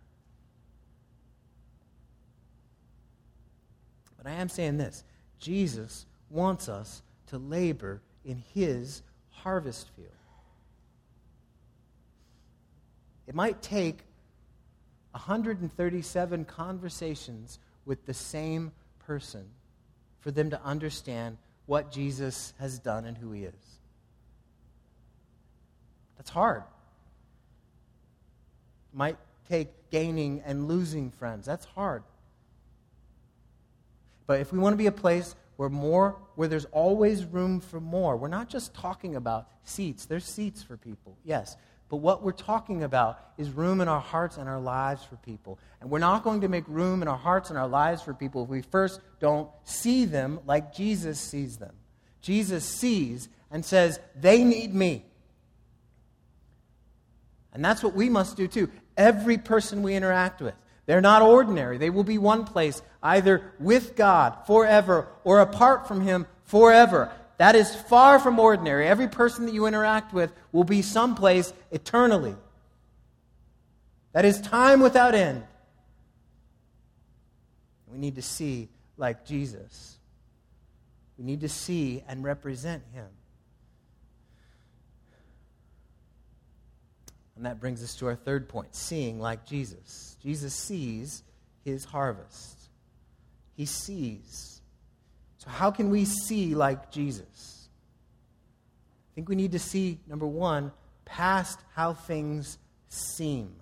But 4.22 4.32
I 4.32 4.36
am 4.36 4.50
saying 4.50 4.78
this 4.78 5.04
Jesus 5.40 6.06
wants 6.30 6.70
us 6.70 7.02
to 7.28 7.38
labor 7.38 8.02
in 8.24 8.44
his 8.54 9.02
harvest 9.30 9.90
field. 9.96 10.10
It 13.26 13.34
might 13.34 13.62
take 13.62 14.00
137 15.12 16.46
conversations 16.46 17.58
with 17.86 18.06
the 18.06 18.14
same 18.14 18.72
person 19.00 19.46
for 20.20 20.30
them 20.30 20.52
to 20.52 20.62
understand 20.64 21.38
what 21.66 21.92
Jesus 21.92 22.54
has 22.60 22.78
done 22.78 23.06
and 23.06 23.18
who 23.18 23.32
he 23.32 23.44
is. 23.44 23.80
That's 26.18 26.30
hard. 26.30 26.64
It 28.94 28.98
might 28.98 29.18
take 29.50 29.90
gaining 29.90 30.44
and 30.46 30.68
losing 30.68 31.10
friends. 31.10 31.48
That's 31.48 31.66
hard. 31.66 32.04
But 34.32 34.40
if 34.40 34.54
we 34.54 34.60
want 34.60 34.72
to 34.72 34.78
be 34.78 34.88
a 34.88 34.94
place 34.94 35.36
where 35.58 35.68
more 35.68 36.16
where 36.36 36.48
there's 36.48 36.64
always 36.72 37.26
room 37.26 37.60
for 37.60 37.82
more. 37.82 38.16
We're 38.16 38.30
not 38.30 38.48
just 38.48 38.74
talking 38.74 39.18
about 39.18 39.50
seats. 39.66 40.06
There's 40.06 40.24
seats 40.24 40.64
for 40.64 40.78
people. 40.78 41.18
Yes. 41.26 41.58
But 41.90 41.98
what 41.98 42.24
we're 42.24 42.32
talking 42.32 42.84
about 42.84 43.20
is 43.38 43.50
room 43.50 43.82
in 43.82 43.90
our 43.90 44.00
hearts 44.00 44.38
and 44.38 44.48
our 44.48 44.62
lives 44.62 45.04
for 45.04 45.18
people. 45.18 45.60
And 45.82 45.90
we're 45.90 46.00
not 46.00 46.24
going 46.24 46.40
to 46.40 46.48
make 46.48 46.64
room 46.70 47.02
in 47.02 47.10
our 47.10 47.18
hearts 47.18 47.50
and 47.50 47.60
our 47.60 47.68
lives 47.68 48.02
for 48.02 48.14
people 48.14 48.44
if 48.44 48.50
we 48.50 48.62
first 48.62 49.02
don't 49.20 49.50
see 49.66 50.06
them 50.06 50.40
like 50.48 50.74
Jesus 50.74 51.20
sees 51.20 51.58
them. 51.58 51.76
Jesus 52.22 52.64
sees 52.64 53.28
and 53.52 53.66
says, 53.66 54.00
They 54.16 54.46
need 54.46 54.74
me. 54.74 55.04
And 57.52 57.66
that's 57.66 57.84
what 57.84 57.96
we 57.96 58.08
must 58.08 58.38
do 58.38 58.48
too. 58.48 58.70
Every 58.96 59.38
person 59.38 59.84
we 59.84 59.94
interact 59.94 60.42
with. 60.42 60.56
They're 60.92 61.00
not 61.00 61.22
ordinary. 61.22 61.78
They 61.78 61.90
will 61.90 62.04
be 62.04 62.18
one 62.18 62.44
place, 62.44 62.82
either 63.02 63.54
with 63.60 63.96
God 63.96 64.46
forever 64.46 65.08
or 65.24 65.40
apart 65.40 65.88
from 65.88 66.02
Him 66.02 66.28
forever. 66.44 67.10
That 67.38 67.56
is 67.56 67.74
far 67.74 68.20
from 68.20 68.38
ordinary. 68.38 68.86
Every 68.90 69.08
person 69.08 69.46
that 69.46 69.54
you 69.54 69.68
interact 69.68 70.14
with 70.14 70.34
will 70.52 70.66
be 70.66 70.82
someplace 70.82 71.54
eternally. 71.72 72.36
That 74.12 74.26
is 74.26 74.42
time 74.42 74.82
without 74.82 75.16
end. 75.16 75.44
We 77.88 77.98
need 77.98 78.16
to 78.16 78.22
see 78.22 78.68
like 78.98 79.26
Jesus. 79.26 79.98
We 81.18 81.24
need 81.24 81.40
to 81.40 81.48
see 81.48 82.04
and 82.06 82.22
represent 82.22 82.84
Him. 82.94 83.08
And 87.42 87.48
that 87.48 87.60
brings 87.60 87.84
us 87.84 87.96
to 87.96 88.06
our 88.06 88.14
third 88.14 88.48
point 88.48 88.76
seeing 88.76 89.20
like 89.20 89.48
Jesus. 89.48 90.16
Jesus 90.22 90.54
sees 90.54 91.24
his 91.66 91.84
harvest. 91.84 92.70
He 93.56 93.66
sees. 93.66 94.62
So, 95.40 95.50
how 95.50 95.72
can 95.72 95.90
we 95.90 96.06
see 96.06 96.54
like 96.54 96.92
Jesus? 96.92 97.68
I 99.10 99.10
think 99.16 99.28
we 99.28 99.36
need 99.36 99.54
to 99.54 99.60
see, 99.60 99.98
number 100.06 100.28
one, 100.28 100.72
past 101.04 101.60
how 101.74 101.94
things 101.94 102.60
seem. 102.90 103.56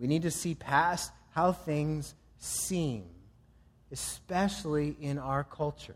We 0.00 0.08
need 0.08 0.22
to 0.22 0.32
see 0.32 0.56
past 0.56 1.12
how 1.30 1.52
things 1.52 2.16
seem, 2.40 3.04
especially 3.92 4.96
in 5.00 5.18
our 5.18 5.44
culture. 5.44 5.94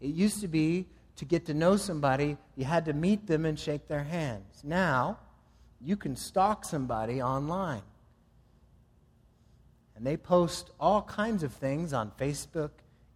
It 0.00 0.14
used 0.14 0.40
to 0.40 0.48
be 0.48 0.86
to 1.18 1.24
get 1.24 1.46
to 1.46 1.54
know 1.54 1.76
somebody, 1.76 2.36
you 2.56 2.64
had 2.64 2.84
to 2.84 2.92
meet 2.92 3.26
them 3.26 3.44
and 3.44 3.58
shake 3.58 3.88
their 3.88 4.04
hands. 4.04 4.62
Now, 4.62 5.18
you 5.80 5.96
can 5.96 6.14
stalk 6.14 6.64
somebody 6.64 7.20
online. 7.20 7.82
And 9.96 10.06
they 10.06 10.16
post 10.16 10.70
all 10.78 11.02
kinds 11.02 11.42
of 11.42 11.52
things 11.52 11.92
on 11.92 12.12
Facebook, 12.20 12.70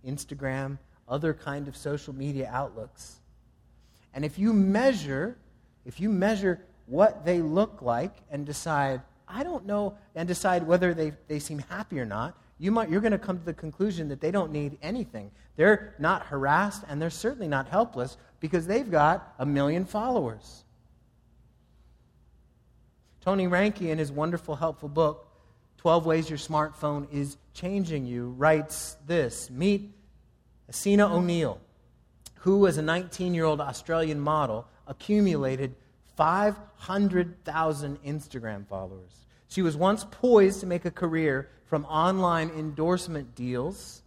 Instagram, 0.04 0.78
other 1.08 1.32
kind 1.32 1.68
of 1.68 1.76
social 1.76 2.12
media 2.12 2.50
outlooks. 2.52 3.20
And 4.14 4.24
if 4.24 4.36
you 4.36 4.52
measure, 4.52 5.36
if 5.84 6.00
you 6.00 6.10
measure 6.10 6.60
what 6.86 7.24
they 7.24 7.40
look 7.40 7.82
like 7.82 8.16
and 8.32 8.44
decide, 8.44 9.00
I 9.28 9.44
don't 9.44 9.64
know, 9.64 9.96
and 10.16 10.26
decide 10.26 10.66
whether 10.66 10.92
they, 10.92 11.12
they 11.28 11.38
seem 11.38 11.58
happy 11.70 12.00
or 12.00 12.04
not, 12.04 12.36
you 12.58 12.72
might, 12.72 12.90
you're 12.90 13.00
going 13.00 13.12
to 13.12 13.18
come 13.18 13.38
to 13.38 13.44
the 13.44 13.54
conclusion 13.54 14.08
that 14.08 14.20
they 14.20 14.32
don't 14.32 14.50
need 14.50 14.76
anything. 14.82 15.30
They're 15.56 15.94
not 15.98 16.26
harassed 16.26 16.84
and 16.88 17.00
they're 17.00 17.10
certainly 17.10 17.48
not 17.48 17.68
helpless 17.68 18.16
because 18.40 18.66
they've 18.66 18.90
got 18.90 19.34
a 19.38 19.46
million 19.46 19.84
followers. 19.84 20.64
Tony 23.20 23.46
Reinke, 23.46 23.88
in 23.88 23.98
his 23.98 24.10
wonderful, 24.10 24.56
helpful 24.56 24.88
book, 24.88 25.28
12 25.78 26.06
Ways 26.06 26.28
Your 26.30 26.38
Smartphone 26.38 27.06
is 27.12 27.36
Changing 27.54 28.06
You, 28.06 28.30
writes 28.30 28.96
this 29.06 29.50
Meet 29.50 29.92
Essena 30.70 31.10
O'Neill, 31.10 31.60
who, 32.36 32.66
as 32.66 32.78
a 32.78 32.82
19 32.82 33.34
year 33.34 33.44
old 33.44 33.60
Australian 33.60 34.18
model, 34.18 34.66
accumulated 34.86 35.74
500,000 36.16 38.02
Instagram 38.02 38.66
followers. 38.66 39.26
She 39.48 39.62
was 39.62 39.76
once 39.76 40.04
poised 40.10 40.60
to 40.60 40.66
make 40.66 40.84
a 40.84 40.90
career 40.90 41.48
from 41.64 41.84
online 41.84 42.50
endorsement 42.50 43.34
deals. 43.34 44.02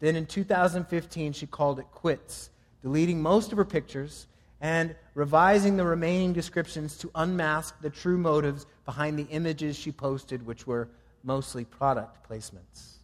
Then 0.00 0.16
in 0.16 0.26
2015, 0.26 1.32
she 1.34 1.46
called 1.46 1.78
it 1.78 1.86
quits, 1.92 2.50
deleting 2.82 3.22
most 3.22 3.52
of 3.52 3.58
her 3.58 3.64
pictures 3.64 4.26
and 4.60 4.94
revising 5.14 5.76
the 5.76 5.84
remaining 5.84 6.32
descriptions 6.32 6.96
to 6.98 7.10
unmask 7.14 7.80
the 7.80 7.90
true 7.90 8.18
motives 8.18 8.66
behind 8.84 9.18
the 9.18 9.26
images 9.30 9.76
she 9.76 9.92
posted, 9.92 10.44
which 10.44 10.66
were 10.66 10.88
mostly 11.22 11.64
product 11.64 12.28
placements. 12.28 12.96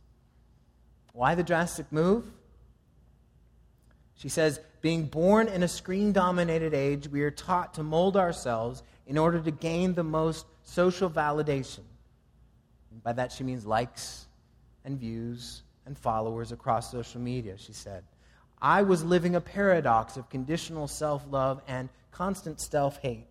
Why 1.13 1.35
the 1.35 1.43
drastic 1.43 1.91
move? 1.93 2.25
She 4.17 4.29
says, 4.29 4.61
being 4.81 5.05
born 5.07 5.49
in 5.49 5.63
a 5.63 5.69
screen 5.69 6.13
dominated 6.13 6.73
age, 6.75 7.09
we 7.09 7.23
are 7.23 7.31
taught 7.31 7.75
to 7.75 7.83
mold 7.83 8.17
ourselves 8.17 8.83
in 9.07 9.19
order 9.19 9.41
to 9.41 9.51
gain 9.51 9.95
the 9.95 10.05
most 10.05 10.47
social 10.63 11.11
validation. 11.11 11.81
By 13.03 13.13
that, 13.13 13.33
she 13.33 13.45
means 13.45 13.67
likes 13.67 14.27
and 14.85 14.99
views 14.99 15.63
and 15.87 15.97
followers 15.97 16.53
across 16.53 16.91
social 16.91 17.21
media, 17.21 17.57
she 17.57 17.73
said. 17.73 18.05
I 18.61 18.83
was 18.83 19.05
living 19.05 19.37
a 19.37 19.41
paradox 19.41 20.17
of 20.17 20.29
conditional 20.29 20.89
self 20.89 21.25
love 21.31 21.63
and 21.67 21.89
constant 22.11 22.61
self 22.61 22.99
hate. 22.99 23.27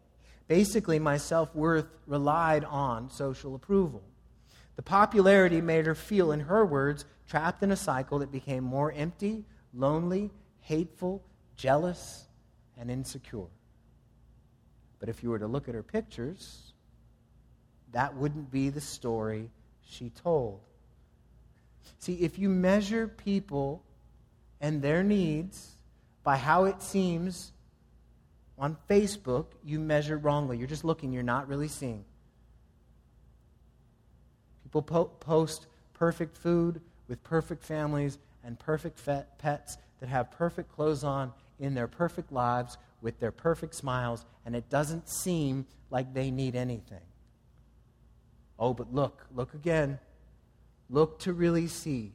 Basically, 0.48 1.00
my 1.00 1.18
self 1.18 1.54
worth 1.56 1.88
relied 2.08 2.64
on 2.64 3.10
social 3.10 3.56
approval. 3.56 4.02
The 4.76 4.82
popularity 4.82 5.62
made 5.62 5.86
her 5.86 5.96
feel, 5.96 6.32
in 6.32 6.42
her 6.42 6.66
words, 6.66 7.06
trapped 7.28 7.64
in 7.64 7.72
a 7.72 7.76
cycle 7.76 8.20
that 8.20 8.32
became 8.32 8.64
more 8.64 8.92
empty, 8.92 9.44
lonely, 9.74 10.32
hateful, 10.62 11.24
jealous, 11.56 12.26
and 12.78 12.92
insecure. 12.92 13.48
But 15.00 15.10
if 15.10 15.24
you 15.24 15.30
were 15.30 15.40
to 15.40 15.48
look 15.48 15.68
at 15.68 15.76
her 15.76 15.84
pictures, 15.84 16.74
that 17.94 18.16
wouldn't 18.16 18.52
be 18.52 18.70
the 18.70 18.82
story 18.82 19.50
she 19.82 20.10
told. 20.10 20.60
See, 22.00 22.16
if 22.16 22.38
you 22.40 22.50
measure 22.50 23.08
people 23.08 23.84
and 24.62 24.82
their 24.82 25.04
needs 25.04 25.72
by 26.24 26.38
how 26.38 26.66
it 26.66 26.82
seems 26.82 27.52
on 28.58 28.78
Facebook, 28.90 29.48
you 29.64 29.80
measure 29.80 30.18
wrongly. 30.18 30.58
You're 30.58 30.68
just 30.68 30.86
looking, 30.86 31.12
you're 31.12 31.24
not 31.24 31.48
really 31.48 31.68
seeing. 31.68 32.06
People 34.64 34.82
po- 34.82 35.06
post 35.06 35.68
perfect 35.94 36.38
food 36.38 36.82
with 37.08 37.24
perfect 37.24 37.64
families 37.64 38.18
and 38.44 38.58
perfect 38.58 39.02
pets 39.38 39.78
that 40.00 40.10
have 40.10 40.32
perfect 40.32 40.72
clothes 40.72 41.04
on 41.04 41.32
in 41.60 41.74
their 41.74 41.88
perfect 41.88 42.32
lives 42.32 42.78
with 43.02 43.20
their 43.20 43.32
perfect 43.32 43.76
smiles, 43.76 44.26
and 44.46 44.56
it 44.56 44.70
doesn't 44.70 45.10
seem 45.10 45.66
like 45.90 46.14
they 46.14 46.32
need 46.32 46.56
anything. 46.56 47.02
Oh, 48.58 48.74
but 48.74 48.94
look, 48.94 49.26
look 49.36 49.54
again. 49.54 50.00
Look 50.90 51.20
to 51.20 51.34
really 51.34 51.68
see. 51.68 52.12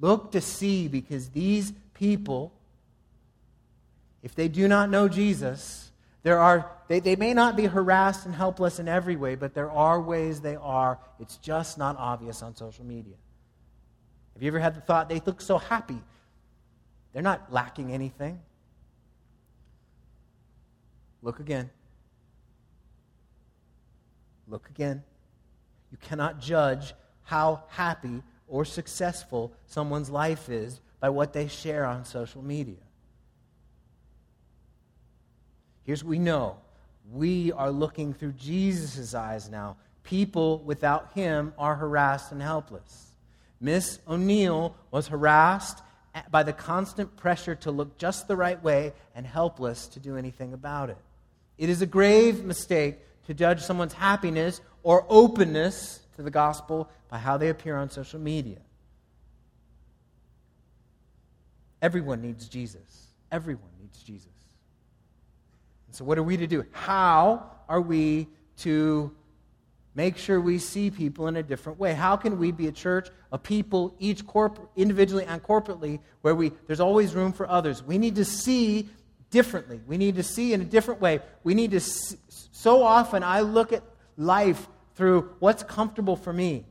Look 0.00 0.32
to 0.32 0.40
see 0.40 0.88
because 0.88 1.30
these 1.30 1.72
people, 1.94 2.52
if 4.22 4.34
they 4.34 4.48
do 4.48 4.68
not 4.68 4.90
know 4.90 5.08
Jesus, 5.08 5.90
there 6.22 6.38
are, 6.38 6.70
they, 6.88 7.00
they 7.00 7.16
may 7.16 7.34
not 7.34 7.56
be 7.56 7.66
harassed 7.66 8.26
and 8.26 8.34
helpless 8.34 8.78
in 8.78 8.88
every 8.88 9.16
way, 9.16 9.34
but 9.34 9.54
there 9.54 9.70
are 9.70 10.00
ways 10.00 10.40
they 10.40 10.56
are. 10.56 10.98
It's 11.20 11.36
just 11.38 11.78
not 11.78 11.96
obvious 11.98 12.42
on 12.42 12.56
social 12.56 12.84
media. 12.84 13.14
Have 14.34 14.42
you 14.42 14.48
ever 14.48 14.58
had 14.58 14.74
the 14.74 14.80
thought 14.80 15.08
they 15.08 15.20
look 15.24 15.40
so 15.40 15.58
happy? 15.58 16.00
They're 17.12 17.22
not 17.22 17.52
lacking 17.52 17.92
anything. 17.92 18.40
Look 21.22 21.40
again. 21.40 21.70
Look 24.48 24.68
again. 24.68 25.02
You 25.92 25.98
cannot 25.98 26.40
judge 26.40 26.94
how 27.24 27.64
happy 27.68 28.22
or 28.48 28.64
successful 28.64 29.52
someone's 29.66 30.10
life 30.10 30.48
is 30.48 30.80
by 31.00 31.08
what 31.08 31.32
they 31.32 31.48
share 31.48 31.84
on 31.84 32.04
social 32.04 32.42
media. 32.42 32.76
Here's 35.82 36.02
what 36.02 36.10
we 36.10 36.18
know 36.18 36.56
we 37.12 37.52
are 37.52 37.70
looking 37.70 38.14
through 38.14 38.32
Jesus' 38.32 39.14
eyes 39.14 39.50
now. 39.50 39.76
People 40.02 40.58
without 40.60 41.12
him 41.12 41.52
are 41.58 41.74
harassed 41.74 42.32
and 42.32 42.40
helpless. 42.40 43.12
Miss 43.60 43.98
O'Neill 44.08 44.74
was 44.90 45.08
harassed 45.08 45.82
by 46.30 46.42
the 46.42 46.52
constant 46.52 47.16
pressure 47.16 47.54
to 47.56 47.70
look 47.70 47.98
just 47.98 48.28
the 48.28 48.36
right 48.36 48.62
way 48.62 48.92
and 49.14 49.26
helpless 49.26 49.86
to 49.88 50.00
do 50.00 50.16
anything 50.16 50.52
about 50.52 50.90
it. 50.90 50.98
It 51.58 51.68
is 51.68 51.82
a 51.82 51.86
grave 51.86 52.44
mistake 52.44 52.98
to 53.26 53.34
judge 53.34 53.60
someone's 53.60 53.92
happiness 53.92 54.60
or 54.82 55.06
openness 55.08 56.00
to 56.16 56.22
the 56.22 56.30
gospel 56.30 56.88
by 57.08 57.18
how 57.18 57.36
they 57.36 57.48
appear 57.48 57.76
on 57.76 57.90
social 57.90 58.20
media. 58.20 58.58
Everyone 61.82 62.22
needs 62.22 62.48
Jesus. 62.48 63.08
Everyone 63.30 63.70
needs 63.80 64.02
Jesus. 64.02 64.28
And 65.86 65.94
so, 65.94 66.04
what 66.04 66.18
are 66.18 66.22
we 66.22 66.36
to 66.36 66.46
do? 66.46 66.64
How 66.72 67.50
are 67.68 67.80
we 67.80 68.28
to 68.58 69.14
make 69.94 70.16
sure 70.16 70.40
we 70.40 70.58
see 70.58 70.90
people 70.90 71.28
in 71.28 71.36
a 71.36 71.42
different 71.42 71.78
way? 71.78 71.94
How 71.94 72.16
can 72.16 72.38
we 72.38 72.52
be 72.52 72.68
a 72.68 72.72
church 72.72 73.08
of 73.30 73.42
people, 73.42 73.94
each 73.98 74.26
corp- 74.26 74.70
individually 74.76 75.24
and 75.24 75.42
corporately, 75.42 76.00
where 76.22 76.34
we, 76.34 76.52
there's 76.66 76.80
always 76.80 77.14
room 77.14 77.32
for 77.32 77.48
others? 77.48 77.82
We 77.82 77.98
need 77.98 78.14
to 78.16 78.24
see 78.24 78.88
differently. 79.34 79.80
We 79.88 79.98
need 79.98 80.14
to 80.14 80.22
see 80.22 80.52
in 80.52 80.60
a 80.60 80.64
different 80.64 81.00
way. 81.00 81.18
We 81.42 81.54
need 81.54 81.72
to 81.72 81.80
see, 81.80 82.16
so 82.28 82.84
often 82.84 83.24
I 83.24 83.40
look 83.40 83.72
at 83.72 83.82
life 84.16 84.68
through 84.94 85.28
what's 85.40 85.64
comfortable 85.64 86.14
for 86.14 86.32
me. 86.32 86.64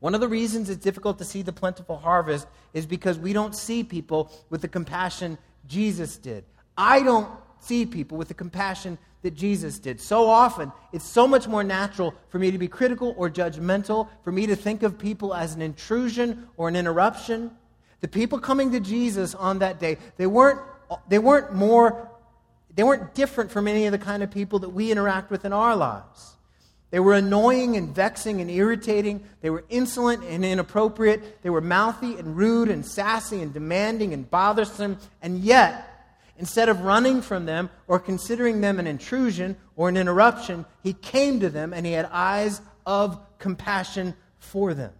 One 0.00 0.14
of 0.14 0.22
the 0.22 0.28
reasons 0.28 0.70
it's 0.70 0.82
difficult 0.82 1.18
to 1.18 1.24
see 1.26 1.42
the 1.42 1.52
plentiful 1.52 1.98
harvest 1.98 2.48
is 2.72 2.86
because 2.86 3.18
we 3.18 3.34
don't 3.34 3.54
see 3.54 3.84
people 3.84 4.32
with 4.48 4.62
the 4.62 4.68
compassion 4.68 5.36
Jesus 5.66 6.16
did. 6.16 6.44
I 6.78 7.02
don't 7.02 7.28
see 7.60 7.84
people 7.84 8.16
with 8.16 8.28
the 8.28 8.34
compassion 8.34 8.96
that 9.20 9.34
Jesus 9.34 9.78
did. 9.78 10.00
So 10.00 10.26
often, 10.26 10.72
it's 10.94 11.04
so 11.04 11.28
much 11.28 11.46
more 11.46 11.62
natural 11.62 12.14
for 12.30 12.38
me 12.38 12.50
to 12.52 12.58
be 12.58 12.68
critical 12.68 13.14
or 13.18 13.28
judgmental, 13.28 14.08
for 14.22 14.32
me 14.32 14.46
to 14.46 14.56
think 14.56 14.82
of 14.82 14.98
people 14.98 15.34
as 15.34 15.54
an 15.54 15.60
intrusion 15.60 16.48
or 16.56 16.68
an 16.68 16.76
interruption. 16.76 17.50
The 18.00 18.08
people 18.08 18.38
coming 18.38 18.72
to 18.72 18.80
Jesus 18.80 19.34
on 19.34 19.58
that 19.58 19.78
day, 19.78 19.98
they 20.16 20.26
weren't, 20.26 20.60
they 21.08 21.18
weren't 21.18 21.54
more, 21.54 22.10
they 22.74 22.82
weren't 22.82 23.14
different 23.14 23.50
from 23.50 23.68
any 23.68 23.86
of 23.86 23.92
the 23.92 23.98
kind 23.98 24.22
of 24.22 24.30
people 24.30 24.60
that 24.60 24.70
we 24.70 24.90
interact 24.90 25.30
with 25.30 25.44
in 25.44 25.52
our 25.52 25.76
lives. 25.76 26.34
They 26.90 27.00
were 27.00 27.14
annoying 27.14 27.76
and 27.76 27.92
vexing 27.92 28.40
and 28.40 28.48
irritating. 28.48 29.24
They 29.40 29.50
were 29.50 29.64
insolent 29.68 30.22
and 30.22 30.44
inappropriate. 30.44 31.42
They 31.42 31.50
were 31.50 31.60
mouthy 31.60 32.16
and 32.18 32.36
rude 32.36 32.68
and 32.68 32.86
sassy 32.86 33.42
and 33.42 33.52
demanding 33.52 34.12
and 34.12 34.30
bothersome. 34.30 34.98
And 35.20 35.40
yet, 35.40 35.88
instead 36.38 36.68
of 36.68 36.82
running 36.82 37.20
from 37.20 37.46
them 37.46 37.68
or 37.88 37.98
considering 37.98 38.60
them 38.60 38.78
an 38.78 38.86
intrusion 38.86 39.56
or 39.74 39.88
an 39.88 39.96
interruption, 39.96 40.66
he 40.84 40.92
came 40.92 41.40
to 41.40 41.50
them 41.50 41.72
and 41.72 41.84
he 41.84 41.90
had 41.90 42.08
eyes 42.12 42.60
of 42.86 43.18
compassion 43.40 44.14
for 44.38 44.72
them. 44.72 44.92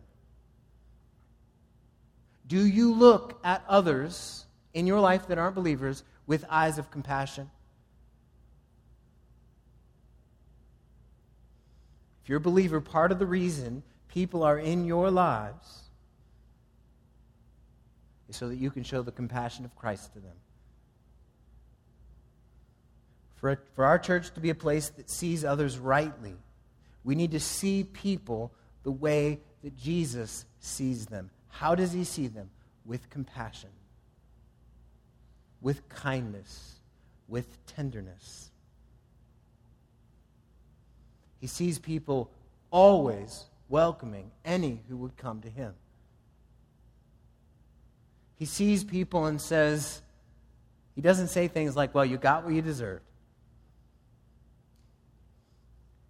Do 2.48 2.66
you 2.66 2.92
look 2.92 3.38
at 3.44 3.62
others 3.68 4.46
in 4.74 4.86
your 4.86 5.00
life 5.00 5.28
that 5.28 5.38
aren't 5.38 5.54
believers 5.54 6.02
with 6.26 6.44
eyes 6.50 6.78
of 6.78 6.90
compassion? 6.90 7.50
If 12.22 12.28
you're 12.28 12.38
a 12.38 12.40
believer, 12.40 12.80
part 12.80 13.12
of 13.12 13.18
the 13.18 13.26
reason 13.26 13.82
people 14.08 14.42
are 14.42 14.58
in 14.58 14.84
your 14.84 15.10
lives 15.10 15.82
is 18.28 18.36
so 18.36 18.48
that 18.48 18.56
you 18.56 18.70
can 18.70 18.82
show 18.82 19.02
the 19.02 19.12
compassion 19.12 19.64
of 19.64 19.74
Christ 19.76 20.12
to 20.14 20.20
them. 20.20 20.36
For, 23.34 23.60
for 23.74 23.84
our 23.84 23.98
church 23.98 24.32
to 24.34 24.40
be 24.40 24.48
a 24.48 24.54
place 24.54 24.88
that 24.90 25.10
sees 25.10 25.44
others 25.44 25.78
rightly, 25.78 26.34
we 27.04 27.14
need 27.14 27.32
to 27.32 27.40
see 27.40 27.84
people 27.84 28.52
the 28.84 28.90
way 28.90 29.40
that 29.62 29.76
Jesus 29.76 30.46
sees 30.60 31.06
them. 31.06 31.30
How 31.48 31.74
does 31.74 31.92
he 31.92 32.04
see 32.04 32.26
them? 32.26 32.48
With 32.86 33.08
compassion, 33.10 33.70
with 35.64 35.88
kindness, 35.88 36.74
with 37.26 37.46
tenderness. 37.66 38.50
He 41.40 41.46
sees 41.46 41.78
people 41.78 42.30
always 42.70 43.46
welcoming 43.70 44.30
any 44.44 44.82
who 44.88 44.96
would 44.98 45.16
come 45.16 45.40
to 45.40 45.48
him. 45.48 45.72
He 48.36 48.44
sees 48.44 48.84
people 48.84 49.24
and 49.24 49.40
says, 49.40 50.02
he 50.94 51.00
doesn't 51.00 51.28
say 51.28 51.48
things 51.48 51.74
like, 51.74 51.94
well, 51.94 52.04
you 52.04 52.18
got 52.18 52.44
what 52.44 52.52
you 52.52 52.60
deserved. 52.60 53.02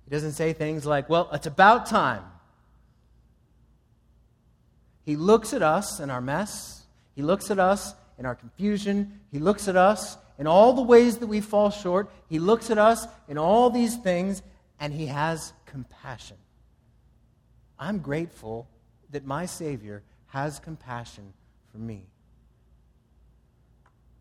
He 0.05 0.11
doesn't 0.11 0.33
say 0.33 0.53
things 0.53 0.85
like, 0.85 1.09
well, 1.09 1.31
it's 1.33 1.47
about 1.47 1.87
time. 1.87 2.25
He 5.07 5.15
looks 5.15 5.53
at 5.53 5.63
us 5.63 6.01
and 6.01 6.11
our 6.11 6.21
mess. 6.21 6.83
He 7.15 7.23
looks 7.23 7.53
at 7.53 7.61
us 7.61 7.95
in 8.19 8.27
our 8.27 8.35
confusion. 8.35 9.21
He 9.31 9.39
looks 9.39 9.69
at 9.69 9.77
us 9.77 10.17
in 10.39 10.47
all 10.47 10.73
the 10.73 10.83
ways 10.83 11.19
that 11.19 11.27
we 11.27 11.41
fall 11.41 11.71
short. 11.71 12.11
He 12.29 12.39
looks 12.39 12.71
at 12.71 12.79
us 12.79 13.07
in 13.29 13.39
all 13.39 13.71
these 13.71 13.97
things, 13.97 14.43
and 14.81 14.93
he 14.93 15.07
has 15.07 15.53
compassion. 15.67 16.37
I'm 17.79 17.99
grateful 17.99 18.69
that 19.11 19.25
my 19.25 19.47
Savior 19.47 20.03
has 20.27 20.59
compassion 20.59 21.33
for 21.71 21.79
me. 21.79 22.07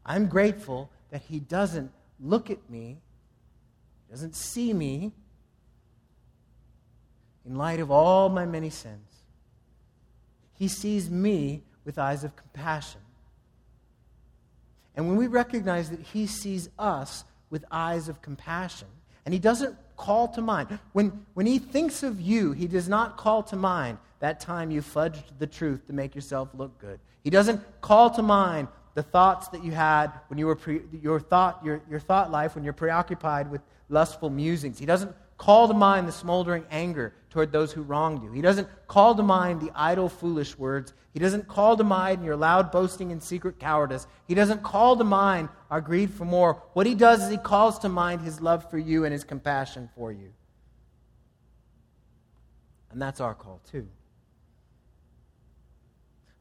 I'm 0.06 0.28
grateful 0.28 0.92
that 1.12 1.22
he 1.22 1.40
doesn't 1.40 1.92
look 2.20 2.50
at 2.50 2.70
me, 2.70 2.98
doesn't 4.10 4.36
see 4.36 4.74
me 4.74 5.12
in 7.46 7.56
light 7.56 7.80
of 7.80 7.92
all 7.92 8.30
my 8.30 8.46
many 8.46 8.70
sins. 8.70 9.24
He 10.54 10.68
sees 10.68 11.10
me 11.10 11.64
with 11.86 11.98
eyes 11.98 12.24
of 12.24 12.36
compassion. 12.36 13.02
And 14.96 15.08
when 15.08 15.18
we 15.18 15.28
recognize 15.28 15.90
that 15.90 16.00
he 16.00 16.28
sees 16.28 16.70
us 16.78 17.24
with 17.50 17.66
eyes 17.72 18.10
of 18.10 18.22
compassion, 18.22 18.88
and 19.26 19.34
he 19.34 19.40
doesn't 19.40 19.76
call 19.96 20.28
to 20.30 20.42
mind. 20.42 20.80
When, 20.92 21.26
when 21.34 21.46
he 21.46 21.60
thinks 21.60 22.04
of 22.04 22.20
you, 22.20 22.52
he 22.52 22.68
does 22.68 22.90
not 22.90 23.18
call 23.18 23.44
to 23.44 23.56
mind 23.56 23.98
that 24.20 24.40
time 24.40 24.72
you 24.72 24.82
fudged 24.82 25.24
the 25.40 25.48
truth 25.48 25.86
to 25.88 25.94
make 25.94 26.16
yourself 26.16 26.50
look 26.54 26.78
good. 26.80 27.00
He 27.24 27.30
doesn't 27.30 27.62
call 27.82 28.10
to 28.12 28.22
mind 28.22 28.68
the 28.96 29.04
thoughts 29.04 29.48
that 29.50 29.64
you 29.64 29.72
had 29.72 30.12
when 30.28 30.38
you 30.38 30.46
were 30.46 30.56
pre, 30.56 30.82
your 31.02 31.20
thought 31.20 31.62
your, 31.64 31.82
your 31.90 32.00
thought 32.00 32.32
life 32.32 32.56
when 32.56 32.64
you're 32.64 32.74
preoccupied 32.74 33.50
with 33.50 33.62
lustful 33.90 34.30
musings. 34.30 34.80
He 34.80 34.86
doesn't 34.86 35.14
call 35.44 35.68
to 35.68 35.74
mind 35.74 36.08
the 36.08 36.12
smoldering 36.12 36.64
anger 36.72 37.14
toward 37.30 37.52
those 37.52 37.74
who 37.74 37.82
wronged 37.82 38.24
you. 38.24 38.32
He 38.32 38.42
doesn't 38.42 38.70
call 38.88 39.14
to 39.14 39.24
mind 39.24 39.60
the 39.60 39.72
idle, 39.76 40.08
foolish 40.08 40.58
words. 40.58 40.94
He 41.12 41.20
doesn't 41.20 41.50
call 41.50 41.76
to 41.76 41.84
mind 41.84 42.24
your 42.24 42.38
loud 42.38 42.72
boasting 42.72 43.12
and 43.12 43.22
secret 43.22 43.60
cowardice. 43.60 44.08
He 44.26 44.36
doesn't 44.36 44.64
call 44.64 44.96
to 44.96 45.04
mind 45.04 45.50
our 45.70 45.82
greed 45.82 46.12
for 46.12 46.24
more. 46.24 46.64
What 46.72 46.86
he 46.86 46.96
does 46.96 47.24
is 47.24 47.30
he 47.30 47.36
calls 47.36 47.78
to 47.80 47.90
mind 47.90 48.22
his 48.22 48.40
love 48.40 48.70
for 48.70 48.78
you 48.78 49.04
and 49.04 49.12
his 49.12 49.26
compassion 49.26 49.90
for 49.98 50.14
you. 50.14 50.32
And 52.92 53.02
that's 53.02 53.20
our 53.20 53.34
call, 53.34 53.60
too. 53.70 53.86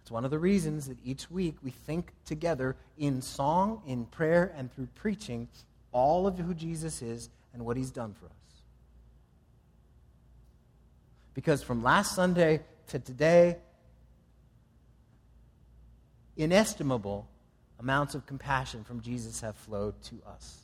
It's 0.03 0.13
one 0.13 0.25
of 0.25 0.31
the 0.31 0.39
reasons 0.39 0.87
that 0.87 0.99
each 1.05 1.29
week 1.29 1.57
we 1.61 1.73
think 1.73 2.13
together 2.25 2.77
in 2.99 3.21
song, 3.21 3.83
in 3.85 4.05
prayer, 4.05 4.55
and 4.57 4.73
through 4.73 4.89
preaching 4.95 5.49
all 5.91 6.29
of 6.29 6.39
who 6.39 6.55
Jesus 6.55 7.03
is 7.03 7.31
and 7.53 7.65
what 7.65 7.77
he's 7.77 7.91
done 7.91 8.15
for 8.15 8.27
us. 8.27 8.42
Because 11.35 11.63
from 11.63 11.83
last 11.83 12.15
Sunday 12.15 12.61
to 12.89 12.99
today, 12.99 13.57
inestimable 16.37 17.29
amounts 17.81 18.15
of 18.15 18.27
compassion 18.27 18.85
from 18.85 19.01
Jesus 19.01 19.41
have 19.41 19.57
flowed 19.57 20.01
to 20.03 20.17
us. 20.27 20.59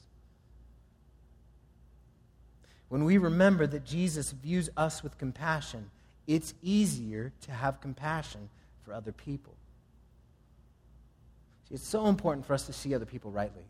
When 2.88 3.04
we 3.04 3.18
remember 3.18 3.66
that 3.66 3.85
Jesus 3.85 4.33
views 4.33 4.70
us 4.76 5.02
with 5.02 5.18
compassion, 5.18 5.90
it's 6.26 6.54
easier 6.62 7.33
to 7.42 7.52
have 7.52 7.81
compassion 7.81 8.48
for 8.85 8.92
other 8.94 9.12
people. 9.12 9.54
See, 11.68 11.74
it's 11.74 11.87
so 11.87 12.07
important 12.07 12.46
for 12.46 12.54
us 12.54 12.64
to 12.66 12.72
see 12.72 12.94
other 12.94 13.04
people 13.04 13.31
rightly. 13.31 13.64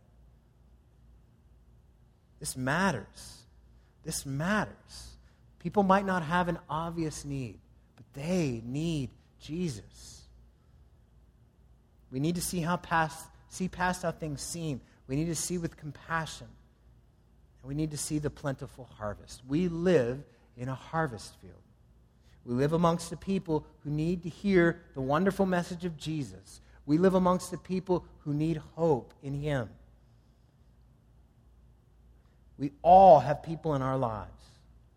This 2.38 2.56
matters. 2.56 3.42
This 4.04 4.24
matters. 4.24 5.16
People 5.58 5.82
might 5.82 6.06
not 6.06 6.22
have 6.22 6.48
an 6.48 6.58
obvious 6.68 7.24
need, 7.24 7.58
but 7.96 8.04
they 8.14 8.62
need 8.64 9.10
Jesus. 9.40 10.22
We 12.10 12.20
need 12.20 12.36
to 12.36 12.40
see 12.40 12.60
how 12.60 12.76
past 12.76 13.26
see 13.50 13.68
past 13.68 14.02
how 14.02 14.12
things 14.12 14.42
seem. 14.42 14.80
We 15.06 15.16
need 15.16 15.26
to 15.26 15.34
see 15.34 15.58
with 15.58 15.76
compassion. 15.76 16.46
And 17.62 17.68
we 17.68 17.74
need 17.74 17.90
to 17.92 17.96
see 17.96 18.18
the 18.18 18.30
plentiful 18.30 18.88
harvest. 18.98 19.42
We 19.48 19.68
live 19.68 20.22
in 20.56 20.68
a 20.68 20.74
harvest 20.74 21.34
field. 21.40 21.54
We 22.44 22.54
live 22.54 22.72
amongst 22.72 23.10
the 23.10 23.16
people 23.16 23.66
who 23.84 23.90
need 23.90 24.22
to 24.22 24.28
hear 24.28 24.82
the 24.94 25.00
wonderful 25.00 25.46
message 25.46 25.84
of 25.84 25.96
Jesus. 25.96 26.60
We 26.86 26.98
live 26.98 27.14
amongst 27.14 27.50
the 27.50 27.58
people 27.58 28.04
who 28.20 28.32
need 28.32 28.60
hope 28.74 29.12
in 29.22 29.34
Him. 29.34 29.68
We 32.58 32.72
all 32.82 33.20
have 33.20 33.42
people 33.42 33.74
in 33.74 33.82
our 33.82 33.96
lives 33.96 34.30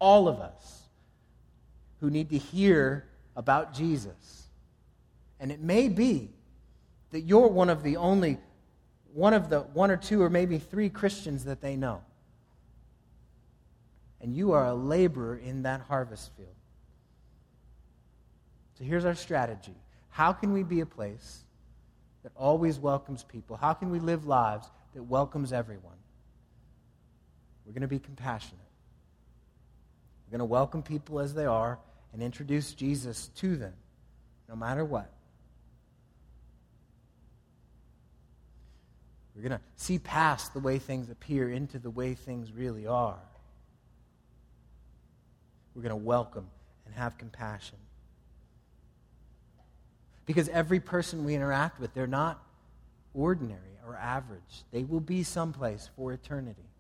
all 0.02 0.28
of 0.28 0.40
us 0.40 0.82
who 2.02 2.10
need 2.10 2.32
to 2.32 2.38
hear 2.38 3.06
about 3.36 3.74
Jesus. 3.74 4.48
And 5.40 5.52
it 5.52 5.62
may 5.62 5.88
be 5.88 6.32
that 7.12 7.22
you're 7.22 7.48
one 7.48 7.70
of 7.70 7.84
the 7.84 7.98
only, 7.98 8.40
one 9.14 9.34
of 9.34 9.50
the 9.50 9.62
one 9.62 9.92
or 9.92 9.98
two 9.98 10.22
or 10.22 10.30
maybe 10.30 10.58
three 10.58 10.90
Christians 10.90 11.46
that 11.46 11.62
they 11.62 11.76
know. 11.76 12.02
And 14.20 14.36
you 14.36 14.52
are 14.54 14.66
a 14.66 14.74
laborer 14.74 15.38
in 15.38 15.64
that 15.64 15.82
harvest 15.82 16.32
field. 16.36 16.50
So 18.78 18.84
here's 18.84 19.06
our 19.06 19.16
strategy. 19.16 19.76
How 20.10 20.34
can 20.34 20.52
we 20.52 20.64
be 20.64 20.82
a 20.82 20.86
place 20.86 21.44
that 22.24 22.32
always 22.36 22.80
welcomes 22.80 23.24
people? 23.24 23.56
How 23.56 23.74
can 23.74 23.92
we 23.92 24.00
live 24.00 24.26
lives 24.26 24.68
that 24.96 25.04
welcomes 25.04 25.54
everyone? 25.54 25.98
We're 27.66 27.74
going 27.74 27.82
to 27.82 27.88
be 27.88 28.00
compassionate. 28.00 28.71
We're 30.32 30.38
going 30.38 30.48
to 30.48 30.54
welcome 30.54 30.82
people 30.82 31.20
as 31.20 31.34
they 31.34 31.46
are 31.46 31.78
and 32.14 32.24
introduce 32.24 32.72
Jesus 32.74 33.28
to 33.36 33.58
them, 33.58 33.74
no 34.48 34.56
matter 34.56 34.86
what. 34.86 35.12
We're 39.36 39.42
going 39.42 39.60
to 39.60 39.62
see 39.76 40.00
past 40.00 40.54
the 40.54 40.62
way 40.62 40.80
things 40.80 41.10
appear 41.10 41.50
into 41.50 41.80
the 41.80 41.90
way 41.90 42.14
things 42.14 42.54
really 42.54 42.88
are. 42.88 43.20
We're 45.76 45.82
going 45.82 45.90
to 45.90 45.98
welcome 45.98 46.48
and 46.86 46.96
have 46.96 47.18
compassion. 47.18 47.78
Because 50.26 50.48
every 50.48 50.80
person 50.80 51.26
we 51.26 51.36
interact 51.36 51.78
with, 51.78 51.94
they're 51.94 52.08
not 52.08 52.42
ordinary 53.14 53.60
or 53.86 53.98
average. 53.98 54.64
They 54.72 54.86
will 54.86 55.02
be 55.02 55.24
someplace 55.24 55.90
for 55.98 56.14
eternity. 56.14 56.71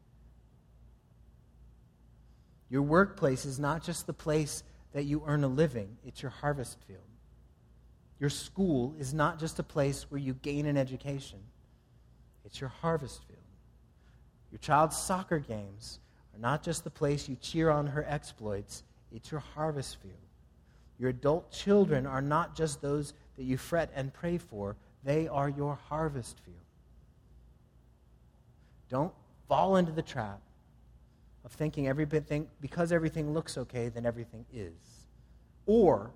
Your 2.72 2.84
workplace 2.84 3.43
is 3.43 3.59
not 3.59 3.84
just 3.84 4.07
the 4.07 4.13
place 4.13 4.63
that 4.93 5.03
you 5.03 5.22
earn 5.28 5.43
a 5.43 5.47
living, 5.47 5.97
it's 6.05 6.22
your 6.22 6.32
harvest 6.32 6.78
field. 6.88 7.01
Your 8.17 8.30
school 8.30 8.95
is 8.97 9.13
not 9.13 9.39
just 9.39 9.59
a 9.59 9.63
place 9.63 10.09
where 10.09 10.22
you 10.22 10.36
gain 10.36 10.65
an 10.65 10.78
education, 10.78 11.39
it's 12.45 12.61
your 12.61 12.69
harvest 12.69 13.26
field. 13.28 13.39
Your 14.51 14.59
child's 14.59 14.95
soccer 14.95 15.39
games 15.39 15.99
are 16.34 16.39
not 16.39 16.63
just 16.63 16.86
the 16.86 16.89
place 16.89 17.28
you 17.28 17.36
cheer 17.41 17.69
on 17.69 17.88
her 17.88 18.05
exploits, 18.07 18.84
it's 19.13 19.32
your 19.32 19.41
harvest 19.41 19.97
field. 19.97 20.15
Your 20.97 21.09
adult 21.09 21.51
children 21.51 22.05
are 22.05 22.22
not 22.22 22.55
just 22.55 22.82
those 22.82 23.13
that 23.36 23.43
you 23.43 23.57
fret 23.57 23.91
and 23.93 24.13
pray 24.13 24.38
for, 24.38 24.78
they 25.03 25.28
are 25.28 25.49
your 25.49 25.76
harvest 25.89 26.39
field. 26.45 26.55
Don't 28.88 29.13
fall 29.49 29.76
into 29.76 29.91
the 29.91 30.01
trap 30.01 30.39
of 31.44 31.52
thinking 31.52 31.88
everything, 31.88 32.48
because 32.60 32.92
everything 32.92 33.34
looks 33.34 33.58
okay, 33.58 33.89
then 33.89 34.06
everything 34.06 34.46
is. 34.54 35.06
Or 35.66 36.12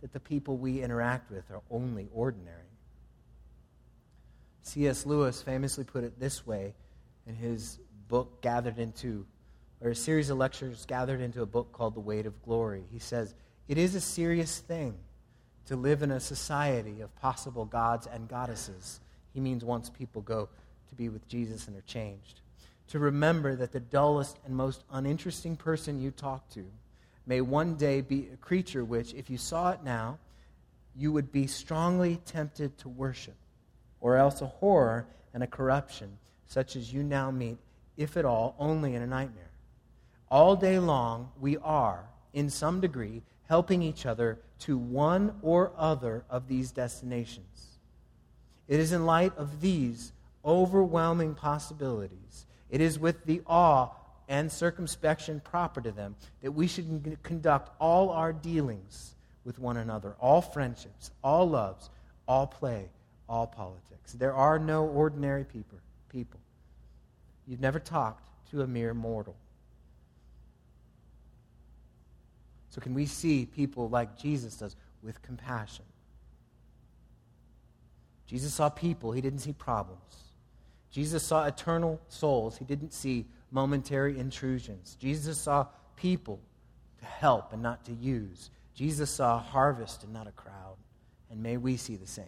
that 0.00 0.12
the 0.12 0.20
people 0.20 0.56
we 0.56 0.82
interact 0.82 1.30
with 1.30 1.50
are 1.50 1.62
only 1.70 2.08
ordinary. 2.12 2.56
C.S. 4.62 5.04
Lewis 5.04 5.42
famously 5.42 5.84
put 5.84 6.04
it 6.04 6.18
this 6.20 6.46
way 6.46 6.74
in 7.26 7.34
his 7.34 7.78
book, 8.08 8.40
Gathered 8.40 8.78
into, 8.78 9.26
or 9.80 9.90
a 9.90 9.94
series 9.94 10.30
of 10.30 10.38
lectures 10.38 10.84
gathered 10.86 11.20
into 11.20 11.42
a 11.42 11.46
book 11.46 11.72
called 11.72 11.94
The 11.94 12.00
Weight 12.00 12.26
of 12.26 12.40
Glory. 12.42 12.84
He 12.92 12.98
says, 12.98 13.34
It 13.68 13.78
is 13.78 13.94
a 13.94 14.00
serious 14.00 14.58
thing 14.58 14.94
to 15.66 15.76
live 15.76 16.02
in 16.02 16.10
a 16.10 16.20
society 16.20 17.00
of 17.00 17.14
possible 17.16 17.64
gods 17.64 18.06
and 18.06 18.28
goddesses. 18.28 19.00
He 19.32 19.40
means 19.40 19.64
once 19.64 19.90
people 19.90 20.22
go 20.22 20.48
to 20.88 20.94
be 20.94 21.08
with 21.08 21.26
Jesus 21.28 21.68
and 21.68 21.76
are 21.76 21.82
changed 21.82 22.40
to 22.90 22.98
remember 22.98 23.54
that 23.54 23.72
the 23.72 23.80
dullest 23.80 24.38
and 24.44 24.54
most 24.54 24.82
uninteresting 24.90 25.56
person 25.56 26.00
you 26.00 26.10
talk 26.10 26.48
to 26.50 26.64
may 27.24 27.40
one 27.40 27.76
day 27.76 28.00
be 28.00 28.28
a 28.32 28.36
creature 28.36 28.84
which, 28.84 29.14
if 29.14 29.30
you 29.30 29.38
saw 29.38 29.70
it 29.70 29.84
now, 29.84 30.18
you 30.96 31.12
would 31.12 31.30
be 31.30 31.46
strongly 31.46 32.16
tempted 32.26 32.76
to 32.78 32.88
worship, 32.88 33.36
or 34.00 34.16
else 34.16 34.40
a 34.40 34.46
horror 34.46 35.06
and 35.32 35.42
a 35.42 35.46
corruption 35.46 36.18
such 36.46 36.74
as 36.74 36.92
you 36.92 37.04
now 37.04 37.30
meet, 37.30 37.58
if 37.96 38.16
at 38.16 38.24
all, 38.24 38.56
only 38.58 38.96
in 38.96 39.02
a 39.02 39.06
nightmare. 39.06 39.52
All 40.28 40.56
day 40.56 40.80
long, 40.80 41.30
we 41.40 41.58
are, 41.58 42.04
in 42.32 42.50
some 42.50 42.80
degree, 42.80 43.22
helping 43.48 43.82
each 43.82 44.04
other 44.04 44.40
to 44.60 44.76
one 44.76 45.34
or 45.42 45.72
other 45.76 46.24
of 46.28 46.48
these 46.48 46.72
destinations. 46.72 47.78
It 48.66 48.80
is 48.80 48.90
in 48.90 49.06
light 49.06 49.36
of 49.36 49.60
these 49.60 50.12
overwhelming 50.44 51.34
possibilities 51.36 52.46
it 52.70 52.80
is 52.80 52.98
with 52.98 53.24
the 53.24 53.42
awe 53.46 53.90
and 54.28 54.50
circumspection 54.50 55.40
proper 55.40 55.80
to 55.80 55.90
them 55.90 56.14
that 56.42 56.52
we 56.52 56.66
should 56.66 57.18
conduct 57.22 57.70
all 57.80 58.10
our 58.10 58.32
dealings 58.32 59.16
with 59.44 59.58
one 59.58 59.76
another, 59.76 60.14
all 60.20 60.40
friendships, 60.40 61.10
all 61.24 61.48
loves, 61.48 61.90
all 62.28 62.46
play, 62.46 62.88
all 63.28 63.46
politics. 63.46 64.12
There 64.12 64.34
are 64.34 64.58
no 64.58 64.86
ordinary 64.86 65.44
people. 65.44 65.78
people. 66.08 66.38
You've 67.46 67.60
never 67.60 67.80
talked 67.80 68.22
to 68.50 68.62
a 68.62 68.66
mere 68.66 68.94
mortal. 68.94 69.36
So, 72.70 72.80
can 72.80 72.94
we 72.94 73.06
see 73.06 73.46
people 73.46 73.88
like 73.88 74.16
Jesus 74.16 74.56
does 74.56 74.76
with 75.02 75.20
compassion? 75.22 75.84
Jesus 78.26 78.54
saw 78.54 78.68
people, 78.68 79.10
he 79.10 79.20
didn't 79.20 79.40
see 79.40 79.52
problems. 79.52 80.29
Jesus 80.90 81.22
saw 81.22 81.44
eternal 81.44 82.00
souls. 82.08 82.56
He 82.56 82.64
didn't 82.64 82.92
see 82.92 83.26
momentary 83.50 84.18
intrusions. 84.18 84.96
Jesus 85.00 85.38
saw 85.38 85.66
people 85.96 86.40
to 86.98 87.04
help 87.04 87.52
and 87.52 87.62
not 87.62 87.84
to 87.84 87.92
use. 87.92 88.50
Jesus 88.74 89.10
saw 89.10 89.36
a 89.36 89.40
harvest 89.40 90.04
and 90.04 90.12
not 90.12 90.26
a 90.26 90.32
crowd. 90.32 90.76
And 91.30 91.42
may 91.42 91.56
we 91.56 91.76
see 91.76 91.96
the 91.96 92.06
same. 92.06 92.24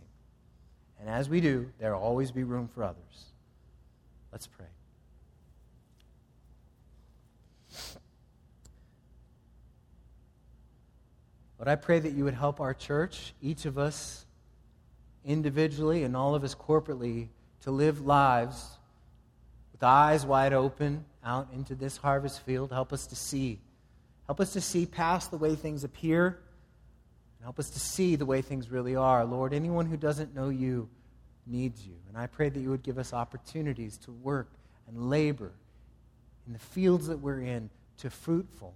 And 1.00 1.08
as 1.08 1.28
we 1.28 1.40
do, 1.40 1.70
there 1.80 1.92
will 1.92 2.02
always 2.02 2.30
be 2.30 2.44
room 2.44 2.68
for 2.68 2.84
others. 2.84 3.26
Let's 4.30 4.46
pray. 4.46 4.66
But 11.58 11.68
I 11.68 11.76
pray 11.76 12.00
that 12.00 12.12
you 12.12 12.24
would 12.24 12.34
help 12.34 12.60
our 12.60 12.74
church, 12.74 13.34
each 13.40 13.66
of 13.66 13.78
us 13.78 14.26
individually 15.24 16.02
and 16.02 16.16
all 16.16 16.34
of 16.34 16.42
us 16.42 16.54
corporately 16.54 17.28
to 17.62 17.70
live 17.70 18.04
lives 18.04 18.78
with 19.72 19.82
eyes 19.82 20.26
wide 20.26 20.52
open 20.52 21.04
out 21.24 21.48
into 21.54 21.74
this 21.74 21.96
harvest 21.96 22.40
field. 22.42 22.72
Help 22.72 22.92
us 22.92 23.06
to 23.08 23.16
see. 23.16 23.58
Help 24.26 24.40
us 24.40 24.52
to 24.52 24.60
see 24.60 24.86
past 24.86 25.30
the 25.30 25.36
way 25.36 25.54
things 25.54 25.84
appear. 25.84 26.26
And 27.38 27.44
help 27.44 27.58
us 27.58 27.70
to 27.70 27.80
see 27.80 28.16
the 28.16 28.26
way 28.26 28.42
things 28.42 28.70
really 28.70 28.96
are. 28.96 29.24
Lord, 29.24 29.52
anyone 29.52 29.86
who 29.86 29.96
doesn't 29.96 30.34
know 30.34 30.48
you 30.48 30.88
needs 31.46 31.86
you. 31.86 31.94
And 32.08 32.16
I 32.16 32.26
pray 32.26 32.48
that 32.48 32.60
you 32.60 32.70
would 32.70 32.82
give 32.82 32.98
us 32.98 33.12
opportunities 33.12 33.96
to 33.98 34.12
work 34.12 34.48
and 34.88 35.10
labor 35.10 35.52
in 36.46 36.52
the 36.52 36.58
fields 36.58 37.06
that 37.06 37.18
we're 37.18 37.40
in 37.40 37.70
to 37.98 38.10
fruitful, 38.10 38.74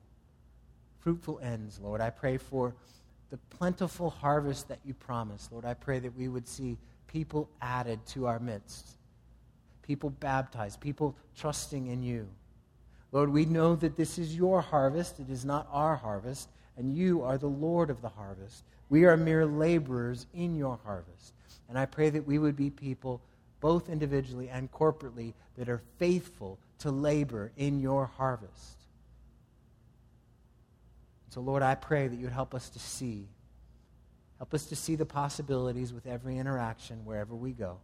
fruitful 1.01 1.41
ends, 1.43 1.80
Lord. 1.82 2.01
I 2.01 2.11
pray 2.11 2.39
for 2.39 2.74
the 3.30 3.39
plentiful 3.57 4.11
harvest 4.11 4.68
that 4.68 4.78
you 4.84 4.95
promise. 4.95 5.49
Lord, 5.51 5.64
I 5.64 5.74
pray 5.74 5.99
that 5.99 6.16
we 6.16 6.28
would 6.28 6.47
see 6.47 6.76
people 7.16 7.48
added 7.62 7.98
to 8.04 8.26
our 8.26 8.38
midst, 8.38 8.98
people 9.80 10.10
baptized, 10.10 10.78
people 10.82 11.16
trusting 11.34 11.86
in 11.86 12.02
you. 12.02 12.28
Lord, 13.10 13.30
we 13.30 13.46
know 13.46 13.74
that 13.74 13.96
this 13.96 14.18
is 14.18 14.36
your 14.36 14.60
harvest, 14.60 15.18
it 15.18 15.30
is 15.30 15.42
not 15.42 15.66
our 15.72 15.96
harvest, 15.96 16.50
and 16.76 16.94
you 16.94 17.22
are 17.22 17.38
the 17.38 17.46
Lord 17.46 17.88
of 17.88 18.02
the 18.02 18.10
harvest. 18.10 18.64
We 18.90 19.06
are 19.06 19.16
mere 19.16 19.46
laborers 19.46 20.26
in 20.34 20.56
your 20.56 20.78
harvest. 20.84 21.32
And 21.70 21.78
I 21.78 21.86
pray 21.86 22.10
that 22.10 22.26
we 22.26 22.38
would 22.38 22.54
be 22.54 22.68
people, 22.68 23.22
both 23.62 23.88
individually 23.88 24.50
and 24.50 24.70
corporately, 24.70 25.32
that 25.56 25.70
are 25.70 25.80
faithful 25.96 26.58
to 26.80 26.90
labor 26.90 27.50
in 27.56 27.80
your 27.80 28.10
harvest. 28.18 28.76
So, 31.30 31.40
Lord, 31.40 31.62
I 31.62 31.76
pray 31.76 32.08
that 32.08 32.16
you 32.16 32.24
would 32.24 32.34
help 32.34 32.54
us 32.54 32.68
to 32.68 32.78
see 32.78 33.26
Help 34.39 34.53
us 34.53 34.66
to 34.66 34.76
see 34.76 34.97
the 34.97 35.07
possibilities 35.07 35.93
with 35.93 36.07
every 36.07 36.39
interaction 36.39 37.05
wherever 37.05 37.34
we 37.34 37.53
go. 37.53 37.78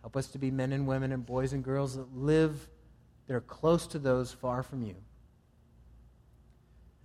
Help 0.00 0.16
us 0.16 0.26
to 0.28 0.38
be 0.38 0.50
men 0.50 0.72
and 0.72 0.86
women 0.86 1.12
and 1.12 1.24
boys 1.24 1.52
and 1.52 1.62
girls 1.62 1.96
that 1.96 2.16
live, 2.16 2.68
that 3.26 3.34
are 3.34 3.40
close 3.40 3.86
to 3.88 3.98
those 3.98 4.32
far 4.32 4.62
from 4.62 4.82
you. 4.82 4.96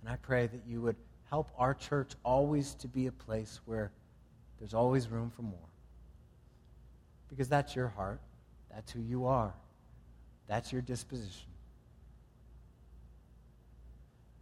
And 0.00 0.10
I 0.10 0.16
pray 0.16 0.46
that 0.46 0.62
you 0.66 0.80
would 0.80 0.96
help 1.30 1.50
our 1.58 1.74
church 1.74 2.12
always 2.24 2.74
to 2.76 2.88
be 2.88 3.06
a 3.06 3.12
place 3.12 3.60
where 3.66 3.92
there's 4.58 4.74
always 4.74 5.08
room 5.08 5.30
for 5.30 5.42
more. 5.42 5.58
Because 7.28 7.48
that's 7.48 7.76
your 7.76 7.88
heart, 7.88 8.20
that's 8.74 8.90
who 8.90 9.00
you 9.00 9.26
are, 9.26 9.52
that's 10.48 10.72
your 10.72 10.80
disposition. 10.80 11.46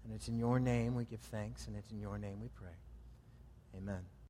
And 0.04 0.14
it's 0.14 0.28
in 0.28 0.38
your 0.38 0.60
name 0.60 0.94
we 0.94 1.04
give 1.04 1.20
thanks, 1.20 1.66
and 1.66 1.76
it's 1.76 1.90
in 1.90 2.00
your 2.00 2.16
name 2.16 2.40
we 2.40 2.48
pray. 2.54 2.70
Amen. 3.76 4.15